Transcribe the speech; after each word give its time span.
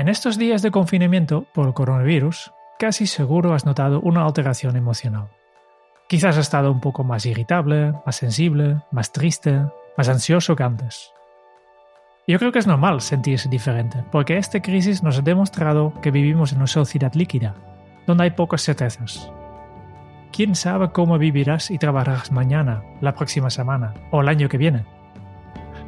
En 0.00 0.08
estos 0.08 0.38
días 0.38 0.62
de 0.62 0.70
confinamiento 0.70 1.44
por 1.52 1.74
coronavirus, 1.74 2.52
casi 2.78 3.06
seguro 3.06 3.52
has 3.52 3.66
notado 3.66 4.00
una 4.00 4.24
alteración 4.24 4.74
emocional. 4.76 5.28
Quizás 6.08 6.38
has 6.38 6.46
estado 6.46 6.72
un 6.72 6.80
poco 6.80 7.04
más 7.04 7.26
irritable, 7.26 7.92
más 8.06 8.16
sensible, 8.16 8.80
más 8.92 9.12
triste, 9.12 9.60
más 9.98 10.08
ansioso 10.08 10.56
que 10.56 10.62
antes. 10.62 11.12
Yo 12.26 12.38
creo 12.38 12.50
que 12.50 12.60
es 12.60 12.66
normal 12.66 13.02
sentirse 13.02 13.50
diferente, 13.50 14.02
porque 14.10 14.38
esta 14.38 14.62
crisis 14.62 15.02
nos 15.02 15.18
ha 15.18 15.20
demostrado 15.20 15.92
que 16.00 16.10
vivimos 16.10 16.52
en 16.52 16.60
una 16.60 16.66
sociedad 16.66 17.12
líquida, 17.12 17.54
donde 18.06 18.24
hay 18.24 18.30
pocas 18.30 18.62
certezas. 18.62 19.30
¿Quién 20.32 20.54
sabe 20.54 20.92
cómo 20.92 21.18
vivirás 21.18 21.70
y 21.70 21.76
trabajarás 21.76 22.32
mañana, 22.32 22.82
la 23.02 23.14
próxima 23.14 23.50
semana 23.50 23.92
o 24.10 24.22
el 24.22 24.30
año 24.30 24.48
que 24.48 24.56
viene? 24.56 24.86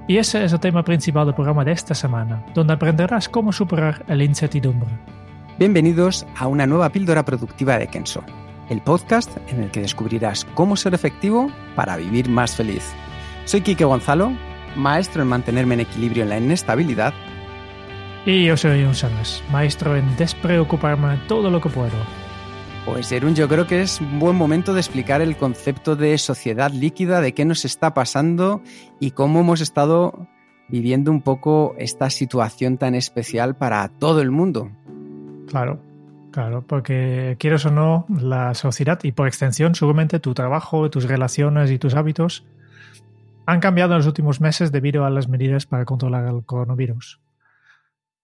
Y 0.08 0.16
ese 0.16 0.44
es 0.44 0.52
el 0.52 0.58
tema 0.58 0.82
principal 0.82 1.26
del 1.26 1.34
programa 1.34 1.64
de 1.64 1.72
esta 1.72 1.94
semana, 1.94 2.44
donde 2.54 2.72
aprenderás 2.72 3.28
cómo 3.28 3.52
superar 3.52 4.04
la 4.08 4.24
incertidumbre. 4.24 4.88
Bienvenidos 5.58 6.26
a 6.36 6.48
una 6.48 6.66
nueva 6.66 6.90
píldora 6.90 7.24
productiva 7.24 7.78
de 7.78 7.86
Kenso, 7.86 8.24
el 8.68 8.80
podcast 8.80 9.30
en 9.48 9.62
el 9.62 9.70
que 9.70 9.80
descubrirás 9.80 10.44
cómo 10.54 10.76
ser 10.76 10.94
efectivo 10.94 11.52
para 11.76 11.96
vivir 11.96 12.28
más 12.28 12.56
feliz. 12.56 12.92
Soy 13.44 13.60
Quique 13.60 13.84
Gonzalo, 13.84 14.32
maestro 14.74 15.22
en 15.22 15.28
mantenerme 15.28 15.74
en 15.74 15.80
equilibrio 15.80 16.24
en 16.24 16.30
la 16.30 16.38
inestabilidad. 16.38 17.14
Y 18.26 18.46
yo 18.46 18.56
soy 18.56 18.82
Sánchez, 18.94 19.44
maestro 19.52 19.96
en 19.96 20.16
despreocuparme 20.16 21.16
todo 21.28 21.48
lo 21.48 21.60
que 21.60 21.68
puedo. 21.68 22.21
Pues 22.84 23.12
Erun, 23.12 23.36
yo 23.36 23.48
creo 23.48 23.68
que 23.68 23.80
es 23.82 24.00
un 24.00 24.18
buen 24.18 24.36
momento 24.36 24.74
de 24.74 24.80
explicar 24.80 25.20
el 25.22 25.36
concepto 25.36 25.94
de 25.94 26.18
sociedad 26.18 26.72
líquida, 26.72 27.20
de 27.20 27.32
qué 27.32 27.44
nos 27.44 27.64
está 27.64 27.94
pasando 27.94 28.60
y 28.98 29.12
cómo 29.12 29.40
hemos 29.40 29.60
estado 29.60 30.26
viviendo 30.68 31.12
un 31.12 31.22
poco 31.22 31.76
esta 31.78 32.10
situación 32.10 32.78
tan 32.78 32.96
especial 32.96 33.56
para 33.56 33.88
todo 33.88 34.20
el 34.20 34.32
mundo. 34.32 34.72
Claro, 35.46 35.80
claro, 36.32 36.66
porque 36.66 37.36
quieres 37.38 37.64
o 37.66 37.70
no, 37.70 38.04
la 38.08 38.52
sociedad 38.54 38.98
y 39.04 39.12
por 39.12 39.28
extensión 39.28 39.76
seguramente 39.76 40.18
tu 40.18 40.34
trabajo, 40.34 40.90
tus 40.90 41.04
relaciones 41.04 41.70
y 41.70 41.78
tus 41.78 41.94
hábitos 41.94 42.44
han 43.46 43.60
cambiado 43.60 43.92
en 43.92 43.98
los 43.98 44.06
últimos 44.08 44.40
meses 44.40 44.72
debido 44.72 45.04
a 45.04 45.10
las 45.10 45.28
medidas 45.28 45.66
para 45.66 45.84
controlar 45.84 46.26
el 46.26 46.44
coronavirus. 46.44 47.21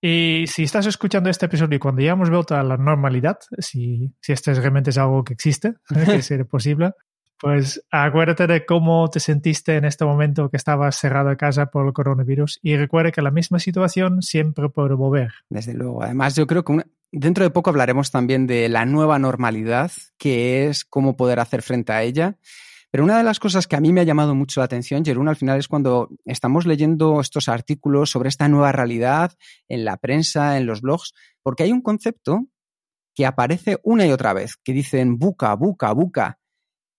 Y 0.00 0.44
si 0.46 0.62
estás 0.62 0.86
escuchando 0.86 1.28
este 1.28 1.46
episodio 1.46 1.76
y 1.76 1.80
cuando 1.80 2.02
ya 2.02 2.12
hemos 2.12 2.30
vuelto 2.30 2.54
a 2.54 2.62
la 2.62 2.76
normalidad, 2.76 3.38
si, 3.58 4.12
si 4.20 4.32
este 4.32 4.54
realmente 4.54 4.90
es 4.90 4.98
algo 4.98 5.24
que 5.24 5.32
existe, 5.32 5.74
que 6.06 6.22
sea 6.22 6.44
posible, 6.44 6.92
pues 7.40 7.84
acuérdate 7.90 8.46
de 8.46 8.66
cómo 8.66 9.08
te 9.10 9.20
sentiste 9.20 9.76
en 9.76 9.84
este 9.84 10.04
momento 10.04 10.50
que 10.50 10.56
estabas 10.56 10.96
cerrado 10.96 11.30
en 11.30 11.36
casa 11.36 11.66
por 11.66 11.86
el 11.86 11.92
coronavirus 11.92 12.58
y 12.62 12.76
recuerda 12.76 13.12
que 13.12 13.22
la 13.22 13.30
misma 13.30 13.58
situación 13.58 14.22
siempre 14.22 14.68
puede 14.68 14.94
volver. 14.94 15.30
Desde 15.48 15.74
luego. 15.74 16.02
Además, 16.02 16.34
yo 16.34 16.46
creo 16.46 16.64
que 16.64 16.82
dentro 17.12 17.44
de 17.44 17.50
poco 17.50 17.70
hablaremos 17.70 18.10
también 18.10 18.46
de 18.46 18.68
la 18.68 18.84
nueva 18.86 19.18
normalidad, 19.18 19.90
que 20.16 20.66
es 20.66 20.84
cómo 20.84 21.16
poder 21.16 21.38
hacer 21.40 21.62
frente 21.62 21.92
a 21.92 22.02
ella. 22.02 22.36
Pero 22.90 23.04
una 23.04 23.18
de 23.18 23.24
las 23.24 23.38
cosas 23.38 23.66
que 23.66 23.76
a 23.76 23.80
mí 23.80 23.92
me 23.92 24.00
ha 24.00 24.04
llamado 24.04 24.34
mucho 24.34 24.60
la 24.60 24.64
atención, 24.64 25.04
Jerún, 25.04 25.28
al 25.28 25.36
final 25.36 25.58
es 25.58 25.68
cuando 25.68 26.08
estamos 26.24 26.66
leyendo 26.66 27.20
estos 27.20 27.48
artículos 27.48 28.10
sobre 28.10 28.30
esta 28.30 28.48
nueva 28.48 28.72
realidad 28.72 29.32
en 29.68 29.84
la 29.84 29.98
prensa, 29.98 30.56
en 30.56 30.66
los 30.66 30.80
blogs, 30.80 31.12
porque 31.42 31.64
hay 31.64 31.72
un 31.72 31.82
concepto 31.82 32.46
que 33.14 33.26
aparece 33.26 33.78
una 33.82 34.06
y 34.06 34.12
otra 34.12 34.32
vez, 34.32 34.56
que 34.56 34.72
dicen 34.72 35.18
buca, 35.18 35.54
buca, 35.54 35.92
buca. 35.92 36.38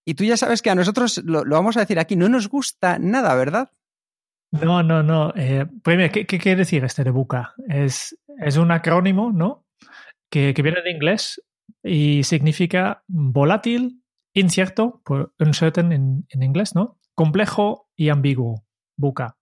Y 0.05 0.13
tú 0.13 0.23
ya 0.23 0.37
sabes 0.37 0.61
que 0.61 0.69
a 0.69 0.75
nosotros, 0.75 1.21
lo, 1.23 1.43
vamos 1.45 1.77
a 1.77 1.81
decir 1.81 1.97
aquí, 1.97 2.15
no 2.15 2.29
nos 2.29 2.49
gusta 2.49 2.99
nada, 2.99 3.33
¿verdad? 3.35 3.71
No, 4.51 4.83
no, 4.83 5.01
no. 5.01 5.33
Eh, 5.35 5.65
primero, 5.83 6.11
¿qué, 6.11 6.25
quiere 6.25 6.55
decir 6.55 6.83
este 6.83 7.03
de 7.03 7.11
buca? 7.11 7.53
Es, 7.67 8.17
es 8.39 8.57
un 8.57 8.71
acrónimo, 8.71 9.31
¿no? 9.31 9.65
Que, 10.29 10.53
que 10.53 10.61
viene 10.61 10.81
de 10.81 10.91
inglés 10.91 11.41
y 11.83 12.23
significa 12.23 13.03
volátil, 13.07 13.98
incierto, 14.33 15.01
por 15.03 15.33
uncertain 15.39 15.91
en, 15.91 16.25
en 16.29 16.43
inglés, 16.43 16.75
¿no? 16.75 16.99
Complejo 17.15 17.89
y 17.95 18.09
ambiguo, 18.09 18.65
buca. 18.95 19.37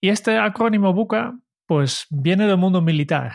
Y 0.00 0.08
este 0.08 0.38
acrónimo 0.38 0.92
buca, 0.92 1.38
pues 1.66 2.06
viene 2.10 2.46
del 2.46 2.56
mundo 2.56 2.82
militar. 2.82 3.34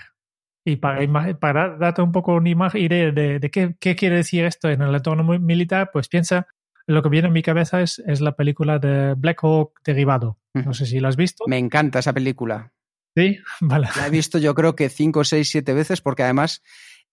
Y 0.65 0.75
para, 0.75 1.39
para 1.39 1.77
darte 1.77 2.01
un 2.01 2.11
poco 2.11 2.33
una 2.35 2.69
idea 2.73 3.11
de, 3.11 3.39
de 3.39 3.51
qué, 3.51 3.75
qué, 3.79 3.95
quiere 3.95 4.17
decir 4.17 4.43
esto 4.43 4.69
en 4.69 4.81
el 4.81 4.93
entorno 4.93 5.23
militar, 5.39 5.91
pues 5.93 6.09
piensa, 6.09 6.45
lo 6.87 7.01
que 7.01 7.07
viene 7.07 7.27
en 7.27 7.33
mi 7.33 7.41
cabeza 7.41 7.81
es, 7.81 7.99
es 8.05 8.19
la 8.19 8.35
película 8.35 8.77
de 8.77 9.13
Black 9.13 9.43
Hawk 9.43 9.79
Derivado. 9.85 10.39
No 10.53 10.73
sé 10.73 10.85
si 10.85 10.99
la 10.99 11.07
has 11.07 11.15
visto. 11.15 11.45
Me 11.47 11.57
encanta 11.57 11.99
esa 11.99 12.11
película. 12.11 12.73
Sí, 13.15 13.39
vale. 13.61 13.87
La 13.95 14.07
he 14.07 14.09
visto 14.09 14.37
yo 14.39 14.53
creo 14.55 14.75
que 14.75 14.89
cinco, 14.89 15.23
seis, 15.23 15.49
siete 15.49 15.73
veces 15.73 16.01
porque 16.01 16.23
además 16.23 16.63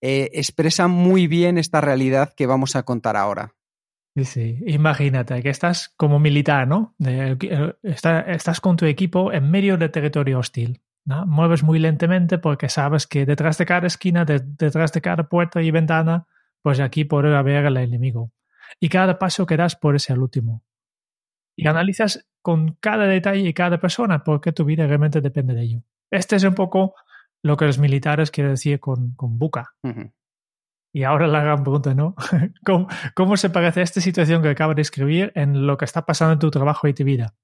eh, 0.00 0.30
expresa 0.34 0.88
muy 0.88 1.26
bien 1.26 1.58
esta 1.58 1.80
realidad 1.80 2.34
que 2.34 2.46
vamos 2.46 2.76
a 2.76 2.82
contar 2.82 3.16
ahora. 3.16 3.54
Sí, 4.16 4.24
sí. 4.24 4.58
Imagínate 4.66 5.42
que 5.42 5.50
estás 5.50 5.92
como 5.96 6.20
militar, 6.20 6.68
¿no? 6.68 6.94
Eh, 7.04 7.36
estás 7.82 8.60
con 8.60 8.76
tu 8.76 8.86
equipo 8.86 9.32
en 9.32 9.50
medio 9.50 9.76
del 9.76 9.90
territorio 9.90 10.38
hostil. 10.38 10.82
¿no? 11.04 11.26
Mueves 11.26 11.62
muy 11.62 11.78
lentamente 11.78 12.38
porque 12.38 12.68
sabes 12.68 13.06
que 13.06 13.26
detrás 13.26 13.58
de 13.58 13.66
cada 13.66 13.86
esquina, 13.86 14.24
detrás 14.24 14.92
de 14.92 15.00
cada 15.00 15.28
puerta 15.28 15.60
y 15.60 15.70
ventana, 15.70 16.26
pues 16.62 16.80
aquí 16.80 17.04
puede 17.04 17.34
haber 17.36 17.66
el 17.66 17.76
enemigo. 17.76 18.32
Y 18.80 18.88
cada 18.88 19.18
paso 19.18 19.46
que 19.46 19.56
das 19.56 19.76
puede 19.76 19.98
ser 19.98 20.16
el 20.16 20.22
último. 20.22 20.62
Y 21.56 21.66
analizas 21.66 22.26
con 22.40 22.76
cada 22.80 23.06
detalle 23.06 23.48
y 23.48 23.54
cada 23.54 23.78
persona 23.78 24.24
porque 24.24 24.52
tu 24.52 24.64
vida 24.64 24.86
realmente 24.86 25.20
depende 25.20 25.54
de 25.54 25.62
ello. 25.62 25.82
Este 26.10 26.36
es 26.36 26.44
un 26.44 26.54
poco 26.54 26.94
lo 27.44 27.58
que 27.58 27.66
los 27.66 27.78
militares 27.78 28.30
quieren 28.30 28.54
decir 28.54 28.80
con, 28.80 29.14
con 29.14 29.38
buca. 29.38 29.74
Y 30.94 31.02
ahora 31.02 31.26
la 31.26 31.42
gran 31.42 31.62
pregunta, 31.62 31.94
¿no? 31.94 32.14
¿Cómo, 33.14 33.36
se 33.36 33.50
parece 33.50 33.82
esta 33.82 34.00
situación 34.00 34.42
que 34.42 34.48
acabo 34.48 34.74
de 34.74 34.80
escribir 34.80 35.30
en 35.34 35.66
lo 35.66 35.76
que 35.76 35.84
está 35.84 36.06
pasando 36.06 36.32
en 36.32 36.38
tu 36.38 36.50
trabajo 36.50 36.88
y 36.88 36.94
tu 36.94 37.04
vida? 37.04 37.34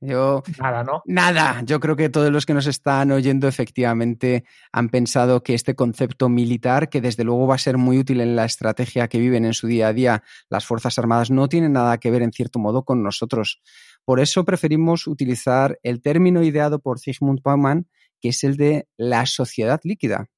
yo. 0.00 0.42
Nada, 0.58 0.82
¿no? 0.82 1.02
Nada. 1.04 1.62
Yo 1.64 1.78
creo 1.78 1.94
que 1.94 2.08
todos 2.08 2.32
los 2.32 2.46
que 2.46 2.54
nos 2.54 2.66
están 2.66 3.12
oyendo 3.12 3.46
efectivamente 3.46 4.42
han 4.72 4.88
pensado 4.88 5.44
que 5.44 5.54
este 5.54 5.76
concepto 5.76 6.28
militar, 6.28 6.88
que 6.88 7.00
desde 7.00 7.22
luego 7.22 7.46
va 7.46 7.54
a 7.54 7.58
ser 7.58 7.78
muy 7.78 7.98
útil 7.98 8.20
en 8.20 8.34
la 8.34 8.44
estrategia 8.44 9.06
que 9.06 9.20
viven 9.20 9.44
en 9.44 9.54
su 9.54 9.68
día 9.68 9.86
a 9.86 9.92
día 9.92 10.24
las 10.50 10.66
Fuerzas 10.66 10.98
Armadas, 10.98 11.30
no 11.30 11.48
tiene 11.48 11.68
nada 11.68 11.98
que 11.98 12.10
ver 12.10 12.22
en 12.22 12.32
cierto 12.32 12.58
modo 12.58 12.84
con 12.84 13.04
nosotros. 13.04 13.62
Por 14.04 14.18
eso 14.18 14.44
preferimos 14.44 15.06
utilizar 15.06 15.78
el 15.84 16.02
término 16.02 16.42
ideado 16.42 16.80
por 16.80 16.98
Zygmunt 16.98 17.42
Bauman, 17.44 17.86
es 18.28 18.44
el 18.44 18.56
de 18.56 18.88
la 18.96 19.26
sociedad 19.26 19.80
líquida. 19.84 20.28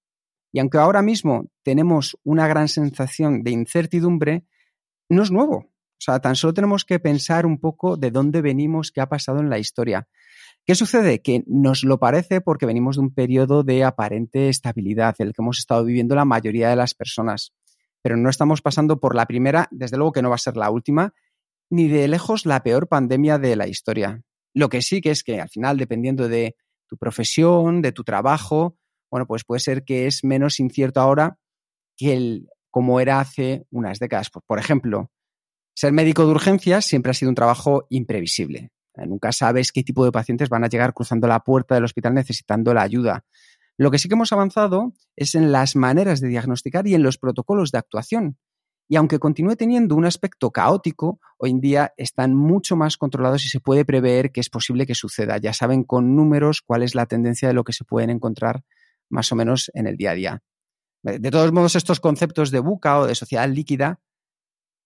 Y 0.53 0.61
aunque 0.61 0.79
ahora 0.79 1.03
mismo 1.03 1.51
tenemos 1.63 2.17
una 2.25 2.49
gran 2.49 2.69
sensación 2.69 3.43
de 3.43 3.51
incertidumbre, 3.51 4.45
no 5.09 5.23
es 5.23 5.31
nuevo. 5.31 5.57
O 5.57 6.01
sea, 6.01 6.21
tan 6.21 6.37
solo 6.37 6.55
tenemos 6.55 6.85
que 6.85 7.01
pensar 7.01 7.45
un 7.45 7.59
poco 7.59 7.97
de 7.97 8.11
dónde 8.11 8.41
venimos, 8.41 8.93
qué 8.93 9.01
ha 9.01 9.09
pasado 9.09 9.41
en 9.41 9.51
la 9.51 9.59
historia. 9.59 10.09
¿Qué 10.65 10.75
sucede? 10.75 11.23
Que 11.23 11.43
nos 11.47 11.83
lo 11.83 11.99
parece 11.99 12.41
porque 12.41 12.67
venimos 12.67 12.97
de 12.97 13.03
un 13.03 13.15
periodo 13.15 13.65
de 13.65 13.85
aparente 13.85 14.49
estabilidad, 14.49 15.17
el 15.19 15.33
que 15.33 15.43
hemos 15.43 15.59
estado 15.59 15.85
viviendo 15.85 16.15
la 16.15 16.25
mayoría 16.25 16.69
de 16.69 16.77
las 16.77 16.95
personas. 16.95 17.53
Pero 18.03 18.17
no 18.17 18.31
estamos 18.31 18.63
pasando 18.63 19.01
por 19.01 19.17
la 19.17 19.27
primera, 19.27 19.67
desde 19.71 19.97
luego 19.97 20.13
que 20.13 20.23
no 20.23 20.29
va 20.29 20.37
a 20.37 20.39
ser 20.39 20.57
la 20.57 20.71
última, 20.71 21.15
ni 21.71 21.89
de 21.89 22.07
lejos 22.07 22.47
la 22.47 22.63
peor 22.63 22.87
pandemia 22.87 23.39
de 23.39 23.57
la 23.57 23.67
historia. 23.67 24.23
Lo 24.55 24.69
que 24.69 24.83
sí 24.83 25.01
que 25.01 25.11
es 25.11 25.25
que 25.25 25.41
al 25.41 25.49
final, 25.49 25.79
dependiendo 25.79 26.29
de 26.29 26.55
tu 26.89 26.97
profesión, 26.97 27.83
de 27.83 27.93
tu 27.93 28.05
trabajo, 28.05 28.77
bueno, 29.11 29.27
pues 29.27 29.45
puede 29.45 29.61
ser 29.61 29.85
que 29.85 30.07
es 30.07 30.25
menos 30.25 30.61
incierto 30.61 31.01
ahora 31.01 31.39
que 31.97 32.15
el, 32.15 32.49
como 32.71 33.01
era 33.01 33.21
hace 33.21 33.67
unas 33.71 33.99
décadas. 33.99 34.31
Por 34.31 34.59
ejemplo, 34.59 35.11
ser 35.75 35.93
médico 35.93 36.25
de 36.25 36.33
urgencias 36.33 36.85
siempre 36.85 37.11
ha 37.11 37.15
sido 37.15 37.31
un 37.31 37.35
trabajo 37.35 37.87
imprevisible. 37.91 38.71
Nunca 39.07 39.33
sabes 39.33 39.71
qué 39.71 39.85
tipo 39.85 40.05
de 40.05 40.13
pacientes 40.13 40.49
van 40.49 40.65
a 40.65 40.69
llegar 40.69 40.93
cruzando 40.93 41.29
la 41.29 41.41
puerta 41.41 41.75
del 41.75 41.85
hospital 41.85 42.15
necesitando 42.15 42.75
la 42.75 42.83
ayuda. 42.83 43.25
Lo 43.77 43.93
que 43.93 43.99
sí 43.99 44.09
que 44.09 44.15
hemos 44.15 44.33
avanzado 44.33 44.93
es 45.15 45.37
en 45.37 45.53
las 45.53 45.77
maneras 45.77 46.21
de 46.21 46.29
diagnosticar 46.29 46.87
y 46.89 46.95
en 46.95 47.05
los 47.05 47.17
protocolos 47.17 47.71
de 47.71 47.79
actuación. 47.79 48.39
Y 48.89 48.97
aunque 48.97 49.19
continúe 49.19 49.55
teniendo 49.55 49.95
un 49.95 50.07
aspecto 50.07 50.51
caótico, 50.51 51.21
hoy 51.37 51.51
en 51.51 51.61
día 51.61 51.93
están 51.99 52.35
mucho 52.35 52.75
más 52.75 52.97
controlados 52.97 53.45
y 53.45 53.49
se 53.49 53.61
puede 53.61 53.85
prever 53.85 54.33
que 54.33 54.41
es 54.41 54.49
posible 54.49 54.87
que 54.87 54.95
suceda. 54.95 55.37
Ya 55.37 55.53
saben 55.53 55.85
con 55.85 56.17
números 56.17 56.63
cuál 56.63 56.83
es 56.83 56.95
la 56.95 57.05
tendencia 57.05 57.49
de 57.49 57.55
lo 57.55 57.65
que 57.65 57.75
se 57.75 57.85
pueden 57.85 58.09
encontrar 58.09 58.65
más 59.11 59.31
o 59.31 59.37
menos 59.37 59.71
en 59.75 59.87
el 59.87 59.99
día 59.99 60.13
a 60.13 60.15
día. 60.15 60.43
De 61.03 61.31
todos 61.31 61.53
modos, 61.53 61.77
estos 61.77 62.01
conceptos 62.01 62.51
de 62.51 62.61
buca 62.61 62.99
o 62.99 63.07
de 63.07 63.15
sociedad 63.15 63.49
líquida 63.49 64.01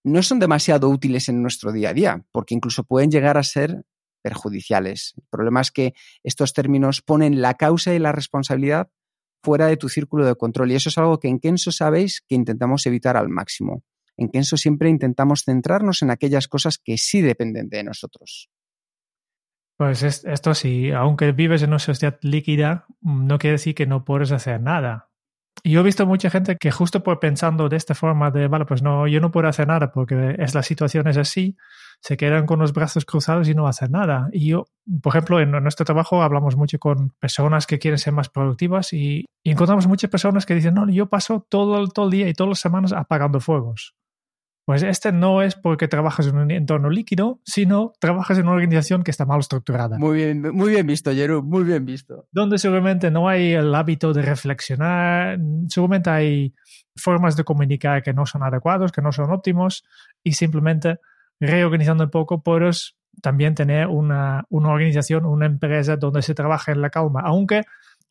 no 0.05 0.23
son 0.23 0.41
demasiado 0.41 0.89
útiles 0.89 1.29
en 1.29 1.41
nuestro 1.41 1.71
día 1.71 1.91
a 1.91 1.95
día, 1.95 2.25
porque 2.33 2.55
incluso 2.55 2.83
pueden 2.83 3.11
llegar 3.11 3.39
a 3.39 3.45
ser 3.45 3.85
perjudiciales. 4.21 5.15
El 5.17 5.25
problema 5.31 5.61
es 5.61 5.71
que 5.71 5.95
estos 6.25 6.53
términos 6.53 7.03
ponen 7.03 7.41
la 7.41 7.55
causa 7.55 7.95
y 7.95 8.01
la 8.01 8.11
responsabilidad 8.11 8.91
fuera 9.45 9.67
de 9.67 9.77
tu 9.77 9.89
círculo 9.89 10.27
de 10.27 10.35
control 10.35 10.73
y 10.73 10.75
eso 10.77 10.89
es 10.89 10.99
algo 10.99 11.19
que 11.19 11.29
en 11.29 11.41
Kenso 11.41 11.73
sabéis 11.73 12.23
que 12.29 12.35
intentamos 12.35 12.87
evitar 12.87 13.17
al 13.17 13.29
máximo. 13.29 13.83
En 14.17 14.29
Kenso 14.29 14.57
siempre 14.57 14.89
intentamos 14.89 15.45
centrarnos 15.45 16.03
en 16.03 16.11
aquellas 16.11 16.49
cosas 16.49 16.79
que 16.79 16.99
sí 16.99 17.21
dependen 17.23 17.69
de 17.69 17.85
nosotros. 17.85 18.51
Pues 19.77 20.03
esto 20.03 20.55
sí, 20.55 20.91
aunque 20.93 21.33
vives 21.33 21.63
en 21.63 21.71
una 21.71 21.79
sociedad 21.79 22.19
líquida, 22.23 22.87
no 23.01 23.39
quiere 23.39 23.55
decir 23.55 23.75
que 23.75 23.87
no 23.87 24.05
puedes 24.05 24.31
hacer 24.31 24.61
nada. 24.61 25.09
Yo 25.65 25.81
he 25.81 25.83
visto 25.83 26.07
mucha 26.07 26.31
gente 26.31 26.57
que 26.57 26.71
justo 26.71 27.03
por 27.03 27.21
pensando 27.21 27.69
de 27.69 27.77
esta 27.77 27.95
forma 27.95 28.31
de, 28.31 28.49
vale, 28.49 28.65
pues 28.65 28.83
no, 28.83 29.07
yo 29.07 29.21
no 29.21 29.31
puedo 29.31 29.49
hacer 29.49 29.69
nada 29.69 29.93
porque 29.93 30.35
es 30.39 30.55
la 30.55 30.63
situación 30.63 31.07
es 31.09 31.17
así, 31.17 31.57
se 32.01 32.17
quedan 32.17 32.47
con 32.47 32.59
los 32.59 32.73
brazos 32.73 33.05
cruzados 33.05 33.49
y 33.49 33.55
no 33.55 33.69
hacen 33.69 33.93
nada. 33.93 34.29
Y 34.33 34.49
yo, 34.49 34.67
por 35.03 35.13
ejemplo, 35.13 35.41
en 35.41 35.51
nuestro 35.51 35.85
trabajo 35.85 36.23
hablamos 36.23 36.57
mucho 36.57 36.79
con 36.79 37.11
personas 37.21 37.67
que 37.67 37.79
quieren 37.79 37.99
ser 37.99 38.13
más 38.13 38.29
productivas 38.29 38.93
y, 38.93 39.27
encontramos 39.45 39.87
muchas 39.87 40.11
personas 40.11 40.47
que 40.47 40.55
dicen, 40.55 40.75
no, 40.75 40.89
yo 40.89 41.09
paso 41.09 41.47
todo 41.49 41.79
el 41.81 42.11
día 42.11 42.29
y 42.29 42.33
todas 42.33 42.51
las 42.51 42.61
semanas 42.61 42.93
apagando 42.93 43.41
fuegos. 43.41 43.95
Pues 44.65 44.85
este 44.85 45.11
no 45.11 45.43
es 45.43 45.57
porque 45.57 45.89
trabajas 45.89 46.29
en 46.29 46.37
un 46.37 46.51
entorno 46.53 46.89
líquido, 46.89 47.41
sino 47.45 47.93
trabajas 47.99 48.39
en 48.39 48.45
una 48.45 48.55
organización 48.55 49.03
que 49.03 49.11
está 49.11 49.25
mal 49.25 49.41
estructurada. 49.41 49.99
Muy 49.99 50.19
bien, 50.19 50.41
muy 50.55 50.71
bien 50.71 50.87
visto, 50.87 51.13
Jeru, 51.13 51.43
muy 51.43 51.65
bien 51.65 51.85
visto. 51.85 52.29
Donde 52.31 52.59
seguramente 52.59 53.11
no 53.11 53.29
hay 53.29 53.55
el 53.55 53.75
hábito 53.75 54.13
de 54.13 54.23
reflexionar, 54.23 55.39
seguramente 55.69 56.11
hay 56.11 56.55
formas 56.95 57.37
de 57.37 57.43
comunicar 57.43 58.03
que 58.03 58.13
no 58.13 58.25
son 58.25 58.45
adecuados, 58.45 58.93
que 58.93 59.03
no 59.03 59.11
son 59.11 59.33
óptimos, 59.33 59.85
y 60.23 60.35
simplemente 60.35 61.01
reorganizando 61.41 62.05
un 62.05 62.11
poco 62.11 62.43
puedes 62.43 62.97
también 63.21 63.55
tener 63.57 63.89
una, 63.89 64.45
una 64.49 64.71
organización, 64.71 65.27
una 65.27 65.47
empresa 65.47 65.97
donde 65.97 66.23
se 66.23 66.35
trabaja 66.35 66.71
en 66.71 66.81
la 66.81 66.91
calma, 66.91 67.21
aunque 67.25 67.63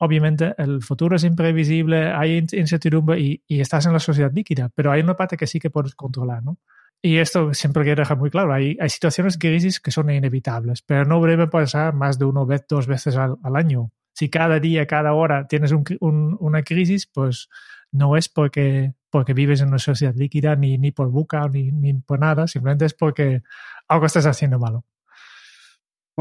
obviamente 0.02 0.56
el 0.58 0.82
futuro 0.82 1.16
es 1.16 1.24
imprevisible, 1.24 2.12
hay 2.12 2.44
incertidumbre 2.54 3.20
y, 3.20 3.44
estás 3.48 3.86
en 3.86 3.94
la 3.94 4.00
sociedad 4.00 4.32
líquida, 4.34 4.70
pero 4.74 4.92
hay 4.92 5.02
una 5.02 5.16
parte 5.16 5.38
que 5.38 5.46
sí 5.46 5.60
que 5.60 5.70
puedes 5.70 5.94
controlar, 5.94 6.44
¿no? 6.44 6.58
Y 7.04 7.18
esto 7.18 7.54
siempre 7.54 7.84
quiero 7.84 8.02
dejar 8.02 8.18
muy 8.18 8.32
claro, 8.32 8.52
hay, 8.52 8.78
hay 8.82 8.90
situaciones 8.90 9.38
crisis 9.38 9.80
que 9.80 9.92
son 9.92 10.10
inevitables, 10.10 10.82
pero 10.82 11.06
no 11.06 11.22
debe 11.22 11.48
pasar 11.48 11.94
más 11.94 12.18
de 12.18 12.26
uno, 12.26 12.48
dos 12.68 12.88
veces 12.88 13.16
al, 13.16 13.38
año. 13.56 13.92
Si 14.14 14.30
cada 14.30 14.60
día, 14.60 14.88
cada 14.88 15.14
hora 15.14 15.48
tienes 15.48 15.72
una 15.72 16.64
crisis, 16.64 17.06
pues 17.06 17.50
no 17.92 18.18
es 18.18 18.28
porque, 18.28 18.94
porque 19.12 19.34
vives 19.34 19.62
en 19.62 19.68
una 19.68 19.80
sociedad 19.80 20.16
líquida, 20.16 20.56
ni, 20.56 20.80
ni 20.80 20.92
por 20.92 21.10
buca, 21.10 21.48
ni, 21.48 21.72
ni 21.72 21.94
por 21.94 22.20
nada, 22.20 22.48
simplemente 22.48 22.86
es 22.86 22.96
porque 22.96 23.44
algo 23.88 24.08
estás 24.08 24.26
haciendo 24.26 24.58
malo. 24.58 24.84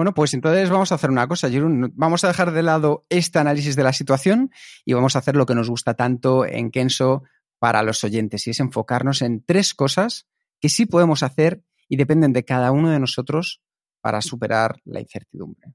Bueno, 0.00 0.14
pues 0.14 0.32
entonces 0.32 0.70
vamos 0.70 0.92
a 0.92 0.94
hacer 0.94 1.10
una 1.10 1.28
cosa, 1.28 1.50
Jerón. 1.50 1.92
Vamos 1.94 2.24
a 2.24 2.28
dejar 2.28 2.52
de 2.52 2.62
lado 2.62 3.04
este 3.10 3.38
análisis 3.38 3.76
de 3.76 3.82
la 3.82 3.92
situación 3.92 4.50
y 4.86 4.94
vamos 4.94 5.14
a 5.14 5.18
hacer 5.18 5.36
lo 5.36 5.44
que 5.44 5.54
nos 5.54 5.68
gusta 5.68 5.92
tanto 5.92 6.46
en 6.46 6.70
Kenso 6.70 7.24
para 7.58 7.82
los 7.82 8.02
oyentes, 8.02 8.46
y 8.46 8.50
es 8.52 8.60
enfocarnos 8.60 9.20
en 9.20 9.44
tres 9.44 9.74
cosas 9.74 10.26
que 10.58 10.70
sí 10.70 10.86
podemos 10.86 11.22
hacer 11.22 11.62
y 11.86 11.96
dependen 11.98 12.32
de 12.32 12.46
cada 12.46 12.72
uno 12.72 12.88
de 12.88 12.98
nosotros 12.98 13.60
para 14.00 14.22
superar 14.22 14.80
la 14.86 15.00
incertidumbre. 15.00 15.74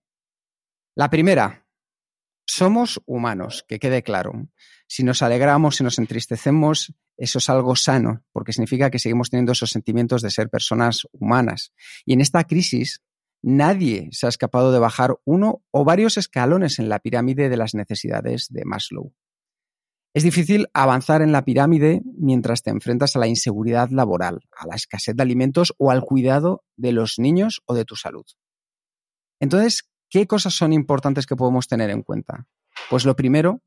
La 0.95 1.12
primera, 1.12 1.68
somos 2.48 3.00
humanos, 3.06 3.63
que 3.68 3.77
quede 3.77 4.01
claro. 4.01 4.50
Si 4.88 5.04
nos 5.04 5.22
alegramos, 5.22 5.75
si 5.75 5.83
nos 5.83 6.00
entristecemos, 6.00 6.95
eso 7.16 7.38
es 7.38 7.48
algo 7.48 7.75
sano, 7.75 8.24
porque 8.31 8.54
significa 8.54 8.89
que 8.89 8.98
seguimos 8.98 9.30
teniendo 9.30 9.51
esos 9.51 9.69
sentimientos 9.69 10.24
de 10.24 10.31
ser 10.31 10.50
personas 10.50 11.06
humanas. 11.12 11.74
Y 12.06 12.13
en 12.13 12.22
esta 12.22 12.44
crisis 12.45 13.04
Nadie 13.42 14.10
se 14.12 14.26
ha 14.26 14.30
escapado 14.30 14.72
de 14.72 14.80
bajar 14.80 15.18
uno 15.24 15.64
o 15.72 15.84
varios 15.84 16.18
escalones 16.18 16.80
en 16.80 16.90
la 16.90 17.00
pirámide 17.00 17.50
de 17.50 17.58
las 17.58 17.76
necesidades 17.76 18.48
de 18.50 18.66
Maslow. 18.66 19.14
Es 20.16 20.24
difícil 20.24 20.68
avanzar 20.74 21.22
en 21.22 21.34
la 21.34 21.44
pirámide 21.44 22.02
mientras 22.18 22.64
te 22.64 22.70
enfrentas 22.70 23.16
a 23.16 23.20
la 23.20 23.28
inseguridad 23.28 23.90
laboral, 23.90 24.40
a 24.58 24.66
la 24.66 24.76
escasez 24.76 25.14
de 25.14 25.22
alimentos 25.22 25.74
o 25.78 25.92
al 25.92 26.04
cuidado 26.04 26.64
de 26.78 26.94
los 26.94 27.20
niños 27.20 27.62
o 27.66 27.74
de 27.74 27.84
tu 27.84 27.98
salud. 27.98 28.26
Entonces, 29.42 29.92
¿qué 30.10 30.26
cosas 30.26 30.54
son 30.54 30.72
importantes 30.72 31.26
que 31.26 31.36
podemos 31.36 31.68
tener 31.68 31.90
en 31.90 32.02
cuenta? 32.02 32.48
Pues 32.90 33.06
lo 33.06 33.18
primero 33.18 33.62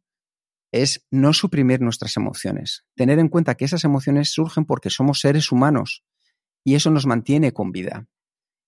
es 0.73 1.07
no 1.11 1.33
suprimir 1.35 1.81
nuestras 1.81 2.17
emociones, 2.17 2.85
tener 2.95 3.19
en 3.19 3.29
cuenta 3.29 3.55
que 3.55 3.65
esas 3.65 3.85
emociones 3.85 4.33
surgen 4.33 4.65
porque 4.65 4.91
somos 4.91 5.21
seres 5.21 5.53
humanos 5.53 6.03
y 6.65 6.75
eso 6.75 6.91
nos 6.91 7.07
mantiene 7.07 7.53
con 7.53 7.73
vida. 7.73 8.07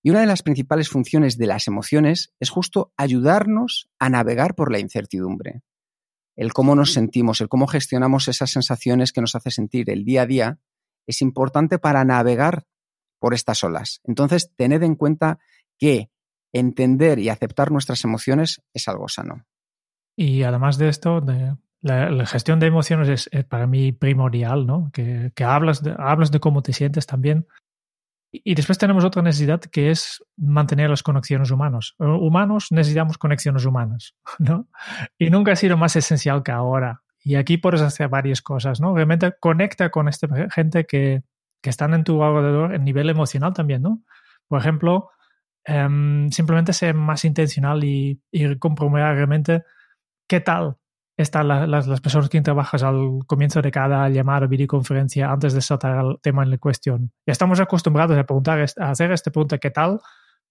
Y 0.02 0.10
una 0.10 0.20
de 0.20 0.26
las 0.26 0.42
principales 0.42 0.88
funciones 0.88 1.36
de 1.36 1.46
las 1.46 1.68
emociones 1.68 2.32
es 2.40 2.50
justo 2.50 2.92
ayudarnos 2.96 3.90
a 3.98 4.08
navegar 4.08 4.54
por 4.54 4.72
la 4.72 4.78
incertidumbre. 4.78 5.62
El 6.36 6.52
cómo 6.52 6.74
nos 6.74 6.92
sentimos, 6.92 7.40
el 7.40 7.48
cómo 7.48 7.66
gestionamos 7.66 8.28
esas 8.28 8.50
sensaciones 8.50 9.12
que 9.12 9.20
nos 9.20 9.34
hace 9.34 9.50
sentir 9.50 9.90
el 9.90 10.04
día 10.04 10.22
a 10.22 10.26
día 10.26 10.58
es 11.06 11.20
importante 11.22 11.78
para 11.78 12.04
navegar 12.04 12.64
por 13.18 13.34
estas 13.34 13.62
olas. 13.62 14.00
Entonces, 14.04 14.52
tened 14.56 14.82
en 14.82 14.94
cuenta 14.94 15.38
que 15.78 16.10
entender 16.52 17.18
y 17.18 17.28
aceptar 17.28 17.70
nuestras 17.70 18.04
emociones 18.04 18.62
es 18.72 18.88
algo 18.88 19.08
sano. 19.08 19.46
Y 20.16 20.42
además 20.42 20.78
de 20.78 20.88
esto, 20.88 21.24
la, 21.82 22.26
gestión 22.26 22.58
de 22.60 22.66
emociones 22.66 23.28
es, 23.30 23.44
para 23.44 23.66
mí 23.66 23.92
primordial, 23.92 24.66
¿no? 24.66 24.90
Que, 24.92 25.32
hablas 25.44 25.82
de 25.82 26.40
cómo 26.40 26.62
te 26.62 26.72
sientes 26.72 27.06
también. 27.06 27.46
Y 28.32 28.54
después 28.54 28.78
tenemos 28.78 29.04
otra 29.04 29.22
necesidad 29.22 29.60
que 29.60 29.90
es 29.90 30.24
mantener 30.36 30.88
las 30.88 31.02
conexiones 31.02 31.50
humanas. 31.50 31.94
Eh, 31.98 32.04
humanos 32.04 32.68
necesitamos 32.70 33.18
conexiones 33.18 33.64
humanas, 33.64 34.14
¿no? 34.38 34.68
Y 35.18 35.30
nunca 35.30 35.52
ha 35.52 35.56
sido 35.56 35.76
más 35.76 35.96
esencial 35.96 36.42
que 36.42 36.52
ahora. 36.52 37.02
Y 37.22 37.34
aquí 37.34 37.58
puedes 37.58 37.82
hacer 37.82 38.08
varias 38.08 38.40
cosas, 38.40 38.80
¿no? 38.80 38.94
Realmente 38.94 39.34
conecta 39.40 39.90
con 39.90 40.08
esta 40.08 40.28
gente 40.50 40.86
que, 40.86 41.22
que 41.60 41.70
están 41.70 41.92
en 41.92 42.04
tu 42.04 42.22
alrededor 42.22 42.74
en 42.74 42.84
nivel 42.84 43.10
emocional 43.10 43.52
también, 43.52 43.82
¿no? 43.82 44.02
Por 44.46 44.60
ejemplo, 44.60 45.10
em, 45.64 46.30
simplemente 46.30 46.72
ser 46.72 46.94
más 46.94 47.24
intencional 47.24 47.82
y, 47.84 48.22
y 48.30 48.56
comprometer 48.56 49.14
realmente 49.16 49.64
qué 50.28 50.40
tal 50.40 50.76
están 51.22 51.48
las, 51.48 51.86
las, 51.86 52.00
personas 52.00 52.28
que 52.28 52.40
trabajas 52.40 52.82
al 52.82 53.20
comienzo 53.26 53.62
de 53.62 53.70
cada 53.70 54.08
llamada 54.08 54.46
o 54.46 54.48
videoconferencia 54.48 55.30
antes 55.30 55.54
de 55.54 55.60
saltar 55.60 55.98
al 55.98 56.18
tema 56.20 56.42
en 56.42 56.50
la 56.50 56.58
cuestión. 56.58 57.12
Ya 57.26 57.32
estamos 57.32 57.60
acostumbrados 57.60 58.16
a, 58.16 58.24
preguntar, 58.24 58.64
a 58.78 58.90
hacer 58.90 59.12
esta 59.12 59.30
pregunta 59.30 59.58
¿qué 59.58 59.70
tal? 59.70 60.00